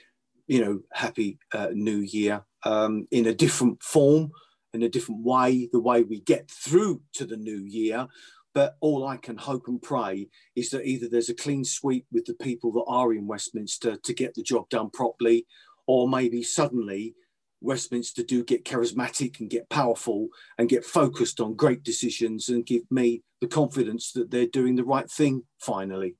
you 0.48 0.64
know, 0.64 0.80
happy 0.92 1.38
uh, 1.52 1.68
New 1.72 1.98
Year 1.98 2.44
um, 2.64 3.06
in 3.12 3.26
a 3.26 3.34
different 3.34 3.84
form 3.84 4.32
in 4.74 4.82
a 4.82 4.88
different 4.88 5.22
way, 5.22 5.68
the 5.72 5.80
way 5.80 6.02
we 6.02 6.20
get 6.20 6.50
through 6.50 7.02
to 7.14 7.24
the 7.24 7.36
new 7.36 7.64
year. 7.64 8.08
But 8.52 8.76
all 8.80 9.06
I 9.06 9.16
can 9.16 9.36
hope 9.36 9.66
and 9.66 9.82
pray 9.82 10.28
is 10.54 10.70
that 10.70 10.86
either 10.86 11.08
there's 11.08 11.28
a 11.28 11.34
clean 11.34 11.64
sweep 11.64 12.06
with 12.12 12.24
the 12.24 12.34
people 12.34 12.72
that 12.72 12.84
are 12.86 13.12
in 13.12 13.26
Westminster 13.26 13.96
to 13.96 14.12
get 14.12 14.34
the 14.34 14.42
job 14.42 14.68
done 14.68 14.90
properly, 14.90 15.46
or 15.86 16.08
maybe 16.08 16.42
suddenly 16.42 17.14
Westminster 17.60 18.22
do 18.22 18.44
get 18.44 18.64
charismatic 18.64 19.40
and 19.40 19.50
get 19.50 19.70
powerful 19.70 20.28
and 20.58 20.68
get 20.68 20.84
focused 20.84 21.40
on 21.40 21.54
great 21.54 21.82
decisions 21.82 22.48
and 22.48 22.66
give 22.66 22.82
me 22.90 23.22
the 23.40 23.46
confidence 23.48 24.12
that 24.12 24.30
they're 24.30 24.46
doing 24.46 24.76
the 24.76 24.84
right 24.84 25.10
thing 25.10 25.42
finally. 25.58 26.16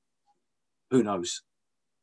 Who 0.91 1.03
knows? 1.03 1.41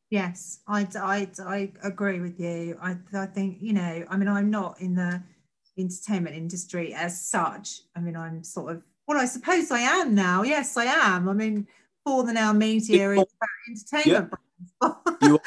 Yes, 0.09 0.59
I, 0.67 0.87
I, 0.95 1.27
I 1.45 1.71
agree 1.83 2.19
with 2.19 2.39
you. 2.39 2.77
I, 2.81 2.97
I 3.13 3.25
think, 3.25 3.57
you 3.61 3.73
know, 3.73 4.05
I 4.09 4.17
mean, 4.17 4.29
I'm 4.29 4.49
not 4.49 4.79
in 4.79 4.95
the 4.95 5.23
entertainment 5.77 6.35
industry 6.35 6.93
as 6.93 7.19
such. 7.21 7.81
I 7.95 7.99
mean, 7.99 8.15
I'm 8.15 8.43
sort 8.43 8.71
of, 8.71 8.83
well, 9.07 9.19
I 9.19 9.25
suppose 9.25 9.71
I 9.71 9.79
am 9.79 10.15
now. 10.15 10.43
Yes, 10.43 10.77
I 10.77 10.85
am. 10.85 11.27
I 11.27 11.33
mean, 11.33 11.67
for 12.05 12.23
the 12.23 12.33
now 12.33 12.53
media 12.53 13.11
is 13.11 13.19
about 13.19 13.49
entertainment 13.69 14.33
yeah. 14.81 14.93
you, 15.21 15.39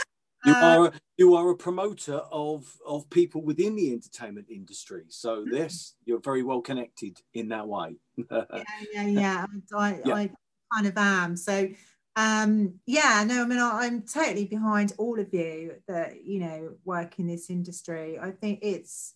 you 0.45 0.53
uh, 0.55 0.79
are 0.79 0.93
you 1.17 1.35
are 1.35 1.51
a 1.51 1.57
promoter 1.57 2.17
of 2.33 2.67
of 2.87 3.09
people 3.11 3.43
within 3.43 3.77
the 3.77 3.93
entertainment 3.93 4.47
industry. 4.51 5.05
So 5.09 5.45
this 5.51 5.95
you're 6.05 6.21
very 6.21 6.43
well 6.43 6.61
connected 6.61 7.21
in 7.35 7.49
that 7.49 7.67
way. 7.67 7.97
yeah, 8.17 8.45
yeah, 8.93 9.07
yeah. 9.07 9.47
I, 9.77 10.01
yeah. 10.05 10.15
I 10.15 10.31
kind 10.73 10.87
of 10.87 10.97
am. 10.97 11.37
So 11.37 11.69
um 12.17 12.73
yeah 12.87 13.23
no 13.27 13.43
i 13.43 13.47
mean 13.47 13.59
I, 13.59 13.81
i'm 13.83 14.01
totally 14.03 14.47
behind 14.47 14.95
all 14.97 15.21
of 15.21 15.33
you 15.35 15.75
that 15.87 16.25
you 16.25 16.41
know 16.41 16.73
work 16.85 17.19
in 17.19 17.27
this 17.27 17.51
industry 17.51 18.19
i 18.19 18.31
think 18.31 18.61
it's 18.62 19.15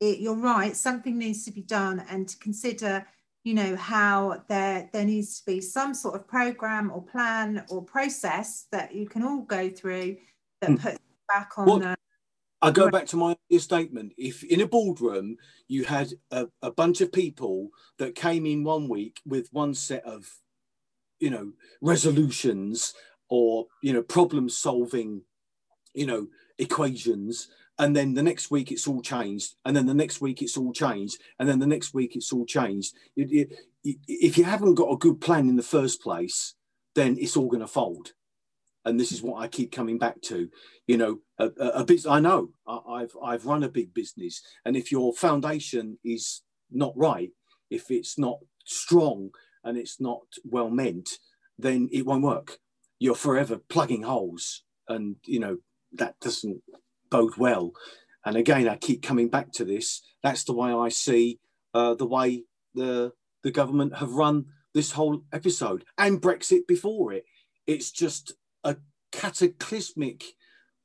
it, 0.00 0.18
you're 0.18 0.34
right, 0.34 0.74
something 0.74 1.18
needs 1.18 1.44
to 1.44 1.52
be 1.52 1.62
done 1.62 2.04
and 2.08 2.28
to 2.28 2.36
consider, 2.38 3.06
you 3.44 3.54
know, 3.54 3.76
how 3.76 4.42
there, 4.48 4.88
there 4.92 5.04
needs 5.04 5.40
to 5.40 5.46
be 5.46 5.60
some 5.60 5.94
sort 5.94 6.14
of 6.14 6.26
program 6.26 6.90
or 6.90 7.02
plan 7.02 7.64
or 7.68 7.82
process 7.82 8.66
that 8.72 8.94
you 8.94 9.06
can 9.06 9.22
all 9.22 9.42
go 9.42 9.68
through 9.68 10.16
that 10.60 10.70
mm. 10.70 10.80
puts 10.80 10.98
back 11.28 11.50
on 11.58 11.66
what, 11.66 11.82
the 11.82 11.96
I 12.62 12.70
go 12.70 12.90
back 12.90 13.06
to 13.06 13.16
my 13.16 13.36
statement. 13.58 14.12
If 14.18 14.44
in 14.44 14.60
a 14.60 14.66
boardroom 14.66 15.36
you 15.68 15.84
had 15.84 16.12
a, 16.30 16.46
a, 16.62 16.70
bunch 16.70 17.00
of 17.00 17.12
people 17.12 17.70
that 17.98 18.14
came 18.14 18.44
in 18.44 18.64
one 18.64 18.88
week 18.88 19.20
with 19.24 19.48
one 19.52 19.72
set 19.72 20.04
of, 20.04 20.28
you 21.20 21.30
know, 21.30 21.52
resolutions 21.80 22.94
or 23.30 23.66
you 23.82 23.92
know 23.92 24.02
problem 24.02 24.48
solving, 24.48 25.22
you 25.94 26.06
know, 26.06 26.26
equations, 26.58 27.48
and 27.80 27.96
then 27.96 28.14
the 28.14 28.22
next 28.22 28.50
week 28.50 28.70
it's 28.70 28.86
all 28.86 29.02
changed 29.02 29.54
and 29.64 29.74
then 29.76 29.86
the 29.86 29.94
next 29.94 30.20
week 30.20 30.42
it's 30.42 30.56
all 30.56 30.72
changed 30.72 31.20
and 31.38 31.48
then 31.48 31.58
the 31.58 31.66
next 31.66 31.92
week 31.92 32.14
it's 32.14 32.32
all 32.32 32.46
changed 32.46 32.94
if 33.16 34.38
you 34.38 34.44
haven't 34.44 34.74
got 34.74 34.92
a 34.92 34.96
good 34.98 35.20
plan 35.20 35.48
in 35.48 35.56
the 35.56 35.62
first 35.62 36.00
place 36.02 36.54
then 36.94 37.16
it's 37.18 37.36
all 37.36 37.48
going 37.48 37.60
to 37.60 37.66
fold 37.66 38.12
and 38.84 38.98
this 38.98 39.12
is 39.12 39.22
what 39.22 39.40
I 39.40 39.48
keep 39.48 39.72
coming 39.72 39.98
back 39.98 40.20
to. 40.22 40.48
You 40.86 40.96
know, 40.96 41.18
a, 41.38 41.50
a, 41.58 41.68
a 41.80 41.84
business. 41.84 42.10
I 42.10 42.20
know 42.20 42.50
I've 42.66 43.14
I've 43.22 43.46
run 43.46 43.62
a 43.62 43.68
big 43.68 43.92
business, 43.94 44.42
and 44.64 44.76
if 44.76 44.90
your 44.90 45.12
foundation 45.12 45.98
is 46.04 46.42
not 46.70 46.96
right, 46.96 47.30
if 47.70 47.90
it's 47.90 48.18
not 48.18 48.38
strong 48.64 49.30
and 49.64 49.76
it's 49.76 50.00
not 50.00 50.22
well 50.44 50.70
meant, 50.70 51.10
then 51.58 51.88
it 51.92 52.06
won't 52.06 52.24
work. 52.24 52.58
You're 52.98 53.14
forever 53.14 53.58
plugging 53.68 54.02
holes, 54.02 54.64
and 54.88 55.16
you 55.24 55.40
know 55.40 55.58
that 55.92 56.18
doesn't 56.20 56.62
bode 57.10 57.36
well. 57.36 57.72
And 58.24 58.36
again, 58.36 58.68
I 58.68 58.76
keep 58.76 59.02
coming 59.02 59.28
back 59.28 59.52
to 59.52 59.64
this. 59.64 60.02
That's 60.22 60.44
the 60.44 60.52
way 60.54 60.72
I 60.72 60.88
see 60.88 61.38
uh, 61.74 61.94
the 61.94 62.06
way 62.06 62.44
the 62.74 63.12
the 63.42 63.50
government 63.50 63.96
have 63.96 64.12
run 64.12 64.46
this 64.74 64.92
whole 64.92 65.22
episode 65.32 65.84
and 65.96 66.20
Brexit 66.20 66.66
before 66.66 67.12
it. 67.12 67.24
It's 67.66 67.90
just 67.90 68.34
a 68.64 68.76
cataclysmic 69.12 70.24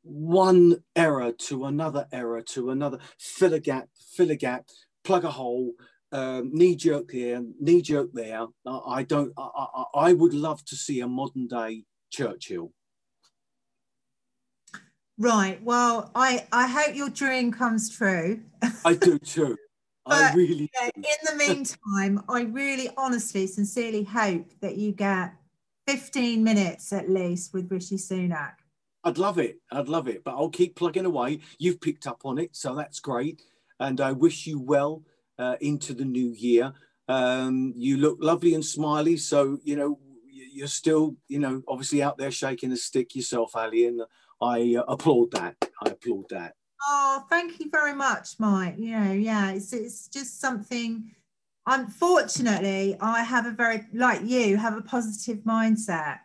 one 0.04 0.84
error 0.96 1.32
to 1.32 1.66
another 1.66 2.08
error 2.12 2.42
to 2.42 2.70
another. 2.70 3.00
Fill 3.20 3.54
a 3.54 3.60
gap, 3.60 3.90
fill 4.16 4.32
a 4.32 4.36
gap, 4.36 4.68
plug 5.04 5.26
a 5.26 5.32
hole, 5.32 5.74
um, 6.12 6.52
knee 6.54 6.76
jerk 6.76 7.12
here, 7.12 7.44
knee 7.60 7.82
jerk 7.82 8.10
there. 8.14 8.46
I 8.66 9.04
don't. 9.04 9.34
I, 9.38 9.50
I, 9.56 9.84
I 9.96 10.14
would 10.14 10.34
love 10.34 10.64
to 10.66 10.76
see 10.76 11.00
a 11.02 11.08
modern 11.08 11.48
day 11.48 11.84
Churchill. 12.12 12.72
Right. 15.18 15.62
Well, 15.64 16.12
I 16.14 16.46
I 16.52 16.68
hope 16.68 16.96
your 16.96 17.10
dream 17.10 17.52
comes 17.52 17.90
true. 17.90 18.42
I 18.84 18.94
do 18.94 19.18
too. 19.18 19.58
I 20.08 20.34
really 20.36 20.70
yeah, 20.74 20.90
In 20.96 21.04
the 21.26 21.36
meantime, 21.36 22.24
I 22.30 22.42
really 22.42 22.90
honestly, 22.98 23.48
sincerely 23.48 24.04
hope 24.04 24.52
that 24.62 24.78
you 24.78 24.92
get 24.92 25.34
15 25.88 26.44
minutes 26.44 26.94
at 26.94 27.10
least 27.10 27.54
with 27.54 27.72
Rishi 27.72 27.96
Sunak. 27.96 28.54
I'd 29.04 29.18
love 29.18 29.40
it. 29.40 29.60
I'd 29.72 29.88
love 29.88 30.08
it. 30.08 30.24
But 30.24 30.36
I'll 30.36 30.50
keep 30.50 30.76
plugging 30.76 31.06
away. 31.06 31.40
You've 31.60 31.80
picked 31.80 32.08
up 32.08 32.26
on 32.26 32.38
it, 32.38 32.56
so 32.56 32.76
that's 32.76 33.00
great. 33.00 33.42
And 33.80 34.02
I 34.02 34.12
wish 34.12 34.46
you 34.48 34.60
well 34.60 35.04
uh, 35.38 35.56
into 35.62 35.94
the 35.94 36.06
new 36.06 36.32
year. 36.34 36.74
Um, 37.08 37.74
you 37.76 37.98
look 37.98 38.18
lovely 38.20 38.54
and 38.54 38.66
smiley. 38.66 39.18
So, 39.18 39.60
you 39.64 39.76
know, 39.76 40.00
you're 40.32 40.68
still, 40.68 41.16
you 41.28 41.40
know, 41.40 41.62
obviously 41.68 42.02
out 42.02 42.18
there 42.18 42.32
shaking 42.32 42.72
a 42.72 42.78
stick 42.78 43.16
yourself, 43.16 43.56
Ali. 43.56 43.86
And 43.86 44.02
I 44.42 44.76
uh, 44.78 44.84
applaud 44.88 45.32
that. 45.32 45.56
I 45.84 45.90
applaud 45.90 46.26
that. 46.30 46.54
Oh, 46.88 47.24
thank 47.30 47.60
you 47.60 47.70
very 47.70 47.94
much, 47.94 48.40
Mike. 48.40 48.76
You 48.78 49.00
know, 49.00 49.12
yeah, 49.12 49.52
it's 49.52 49.74
it's 49.74 50.08
just 50.08 50.40
something. 50.40 51.12
Unfortunately, 51.68 52.96
I 53.02 53.24
have 53.24 53.46
a 53.46 53.52
very 53.52 53.84
like 53.94 54.22
you 54.24 54.58
have 54.58 54.78
a 54.78 54.82
positive 54.82 55.40
mindset. 55.40 56.20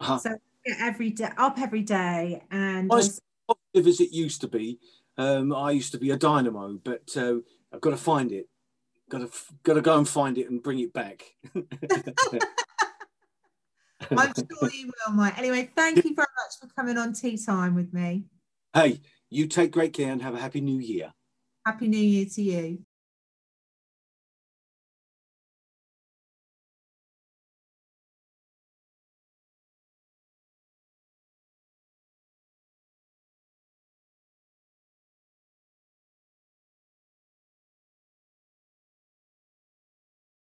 Uh-huh. 0.00 0.18
So 0.18 0.36
every 0.78 1.10
day 1.10 1.30
up 1.36 1.58
every 1.58 1.82
day 1.82 2.42
and 2.50 2.92
as 2.92 3.20
positive 3.46 3.88
as 3.88 4.00
it 4.00 4.12
used 4.12 4.40
to 4.42 4.48
be. 4.48 4.78
Um, 5.18 5.52
I 5.52 5.72
used 5.72 5.92
to 5.92 5.98
be 5.98 6.10
a 6.10 6.16
dynamo, 6.16 6.78
but 6.82 7.14
uh, 7.16 7.36
I've 7.72 7.80
got 7.80 7.90
to 7.90 7.96
find 7.96 8.32
it. 8.32 8.48
Got 9.10 9.18
to 9.18 9.30
got 9.64 9.74
to 9.74 9.82
go 9.82 9.98
and 9.98 10.08
find 10.08 10.38
it 10.38 10.48
and 10.48 10.62
bring 10.62 10.78
it 10.78 10.92
back. 10.92 11.24
I'm 14.18 14.32
sure 14.34 14.70
you 14.72 14.86
will, 14.86 15.14
Mike. 15.14 15.38
Anyway, 15.38 15.70
thank 15.76 15.96
you 15.96 16.14
very 16.14 16.16
much 16.16 16.58
for 16.60 16.66
coming 16.74 16.98
on 16.98 17.12
tea 17.12 17.36
time 17.36 17.74
with 17.74 17.92
me. 17.92 18.24
Hey, 18.74 19.00
You 19.32 19.46
take 19.46 19.70
great 19.70 19.92
care 19.92 20.10
and 20.10 20.20
have 20.22 20.34
a 20.34 20.40
happy 20.40 20.60
new 20.60 20.78
year. 20.80 21.12
Happy 21.64 21.86
New 21.88 21.98
Year 21.98 22.26
to 22.34 22.42
you. 22.42 22.78